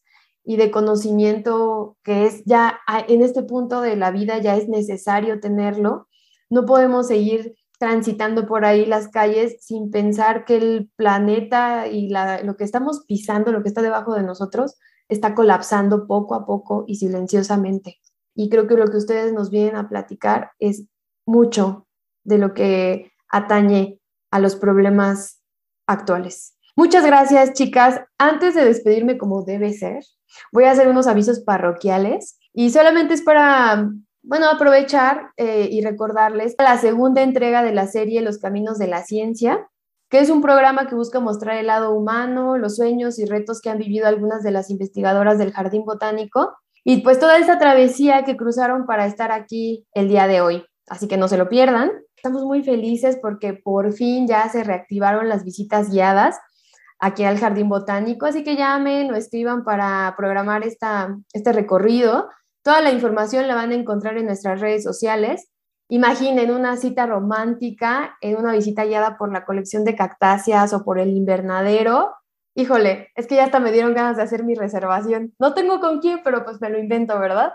y 0.50 0.56
de 0.56 0.72
conocimiento 0.72 1.98
que 2.04 2.26
es 2.26 2.42
ya 2.46 2.80
en 3.10 3.22
este 3.22 3.44
punto 3.44 3.82
de 3.82 3.98
la 3.98 4.12
vida 4.12 4.38
ya 4.38 4.56
es 4.56 4.70
necesario 4.70 5.42
tenerlo. 5.42 6.08
No 6.50 6.66
podemos 6.66 7.08
seguir 7.08 7.58
transitando 7.80 8.48
por 8.48 8.64
ahí 8.64 8.86
las 8.86 9.10
calles 9.10 9.58
sin 9.60 9.92
pensar 9.92 10.46
que 10.46 10.56
el 10.56 10.90
planeta 10.96 11.88
y 11.88 12.10
lo 12.44 12.56
que 12.56 12.64
estamos 12.64 13.04
pisando, 13.06 13.52
lo 13.52 13.62
que 13.62 13.68
está 13.68 13.82
debajo 13.82 14.16
de 14.16 14.24
nosotros, 14.24 14.78
está 15.10 15.36
colapsando 15.36 16.08
poco 16.08 16.34
a 16.34 16.46
poco 16.46 16.86
y 16.88 16.96
silenciosamente. 16.96 17.98
Y 18.34 18.50
creo 18.50 18.68
que 18.68 18.78
lo 18.78 18.88
que 18.88 18.98
ustedes 18.98 19.34
nos 19.34 19.50
vienen 19.50 19.76
a 19.76 19.90
platicar 19.90 20.52
es 20.60 20.86
mucho 21.26 21.88
de 22.24 22.38
lo 22.38 22.54
que 22.54 23.12
atañe 23.28 24.00
a 24.32 24.40
los 24.40 24.56
problemas 24.56 25.42
actuales. 25.88 26.58
Muchas 26.78 27.06
gracias, 27.06 27.52
chicas. 27.52 28.00
Antes 28.18 28.56
de 28.56 28.64
despedirme 28.64 29.18
como 29.18 29.44
debe 29.44 29.74
ser, 29.74 30.06
voy 30.52 30.66
a 30.66 30.72
hacer 30.72 30.88
unos 30.88 31.08
avisos 31.08 31.40
parroquiales 31.42 32.40
y 32.54 32.72
solamente 32.72 33.14
es 33.14 33.22
para, 33.22 33.90
bueno, 34.24 34.50
aprovechar 34.50 35.32
eh, 35.38 35.70
y 35.72 35.82
recordarles 35.82 36.56
la 36.58 36.78
segunda 36.78 37.22
entrega 37.22 37.64
de 37.64 37.74
la 37.74 37.88
serie 37.88 38.22
Los 38.22 38.38
Caminos 38.38 38.78
de 38.78 38.88
la 38.88 39.04
Ciencia 39.04 39.68
que 40.10 40.20
es 40.20 40.30
un 40.30 40.42
programa 40.42 40.88
que 40.88 40.96
busca 40.96 41.20
mostrar 41.20 41.58
el 41.58 41.68
lado 41.68 41.94
humano, 41.94 42.58
los 42.58 42.78
sueños 42.78 43.20
y 43.20 43.26
retos 43.26 43.62
que 43.62 43.70
han 43.70 43.78
vivido 43.78 44.08
algunas 44.08 44.42
de 44.42 44.52
las 44.52 44.70
investigadoras 44.70 45.38
del 45.38 45.52
Jardín 45.52 45.84
Botánico 45.84 46.56
y 46.84 47.02
pues 47.02 47.20
toda 47.20 47.38
esa 47.38 47.60
travesía 47.60 48.24
que 48.24 48.38
cruzaron 48.38 48.86
para 48.86 49.06
estar 49.06 49.32
aquí 49.32 49.86
el 49.94 50.08
día 50.08 50.28
de 50.28 50.40
hoy. 50.40 50.64
Así 50.88 51.10
que 51.10 51.18
no 51.18 51.28
se 51.28 51.38
lo 51.38 51.50
pierdan. 51.50 51.92
Estamos 52.16 52.46
muy 52.46 52.64
felices 52.64 53.18
porque 53.22 53.54
por 53.54 53.92
fin 53.92 54.28
ya 54.28 54.48
se 54.48 54.64
reactivaron 54.64 55.28
las 55.28 55.44
visitas 55.44 55.92
guiadas 55.92 56.38
aquí 57.00 57.24
al 57.24 57.40
Jardín 57.40 57.70
Botánico, 57.70 58.26
así 58.26 58.44
que 58.44 58.56
llamen 58.56 59.12
o 59.12 59.16
escriban 59.16 59.64
para 59.64 60.14
programar 60.18 60.64
esta, 60.64 61.16
este 61.34 61.54
recorrido. 61.54 62.30
Toda 62.64 62.82
la 62.82 62.92
información 62.92 63.48
la 63.48 63.56
van 63.56 63.72
a 63.72 63.76
encontrar 63.76 64.18
en 64.18 64.26
nuestras 64.26 64.60
redes 64.60 64.84
sociales 64.84 65.50
Imaginen 65.90 66.52
una 66.52 66.76
cita 66.76 67.06
romántica 67.06 68.18
en 68.20 68.36
una 68.36 68.52
visita 68.52 68.84
guiada 68.84 69.18
por 69.18 69.32
la 69.32 69.46
colección 69.46 69.86
de 69.86 69.96
cactáceas 69.96 70.74
o 70.74 70.84
por 70.84 71.00
el 71.00 71.10
invernadero. 71.10 72.14
Híjole, 72.56 73.10
es 73.16 73.26
que 73.26 73.36
ya 73.36 73.46
hasta 73.46 73.62
me 73.62 73.72
dieron 73.72 73.94
ganas 73.94 74.18
de 74.18 74.24
hacer 74.24 74.44
mi 74.44 74.54
reservación. 74.54 75.34
No 75.40 75.54
tengo 75.54 75.80
con 75.80 76.00
quién, 76.00 76.20
pero 76.26 76.44
pues 76.44 76.60
me 76.60 76.70
lo 76.70 76.78
invento, 76.78 77.18
¿verdad? 77.18 77.54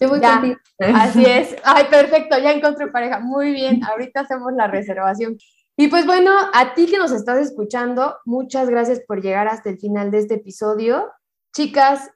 Yo 0.00 0.08
voy 0.08 0.20
contigo. 0.20 0.56
Así 0.78 1.24
es. 1.24 1.56
Ay, 1.64 1.86
perfecto, 1.90 2.38
ya 2.38 2.52
encontré 2.52 2.86
pareja. 2.88 3.18
Muy 3.18 3.52
bien, 3.52 3.82
ahorita 3.84 4.20
hacemos 4.20 4.52
la 4.52 4.68
reservación. 4.68 5.36
Y 5.76 5.88
pues 5.88 6.06
bueno, 6.06 6.30
a 6.52 6.74
ti 6.74 6.86
que 6.86 6.98
nos 6.98 7.10
estás 7.10 7.38
escuchando, 7.38 8.16
muchas 8.24 8.68
gracias 8.68 9.00
por 9.00 9.20
llegar 9.20 9.48
hasta 9.48 9.70
el 9.70 9.78
final 9.78 10.10
de 10.10 10.18
este 10.18 10.34
episodio. 10.34 11.10
Chicas, 11.54 12.10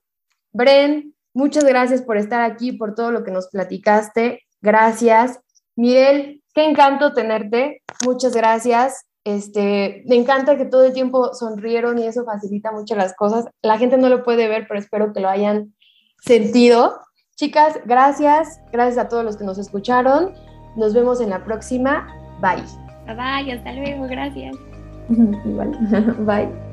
Bren, 0.52 1.14
muchas 1.34 1.64
gracias 1.64 2.02
por 2.02 2.16
estar 2.16 2.40
aquí, 2.40 2.72
por 2.72 2.94
todo 2.94 3.10
lo 3.10 3.24
que 3.24 3.32
nos 3.32 3.48
platicaste. 3.48 4.42
Gracias. 4.60 5.40
Miguel, 5.76 6.42
qué 6.54 6.64
encanto 6.64 7.12
tenerte. 7.12 7.82
Muchas 8.04 8.34
gracias. 8.34 9.04
Este, 9.24 10.04
me 10.06 10.16
encanta 10.16 10.56
que 10.56 10.64
todo 10.64 10.84
el 10.84 10.92
tiempo 10.92 11.34
sonrieron 11.34 11.98
y 11.98 12.06
eso 12.06 12.24
facilita 12.24 12.72
mucho 12.72 12.94
las 12.94 13.14
cosas. 13.14 13.46
La 13.62 13.76
gente 13.76 13.98
no 13.98 14.08
lo 14.08 14.22
puede 14.22 14.48
ver, 14.48 14.66
pero 14.66 14.80
espero 14.80 15.12
que 15.12 15.20
lo 15.20 15.28
hayan 15.28 15.74
sentido. 16.20 17.00
Chicas, 17.36 17.78
gracias. 17.84 18.60
Gracias 18.72 18.98
a 18.98 19.08
todos 19.08 19.24
los 19.24 19.36
que 19.36 19.44
nos 19.44 19.58
escucharon. 19.58 20.32
Nos 20.76 20.94
vemos 20.94 21.20
en 21.20 21.30
la 21.30 21.44
próxima. 21.44 22.08
Bye. 22.40 22.87
Bye. 23.14 23.52
Hasta 23.52 23.72
luego. 23.72 24.06
Gracias. 24.08 24.56
Igual. 25.08 25.76
Bye. 26.26 26.67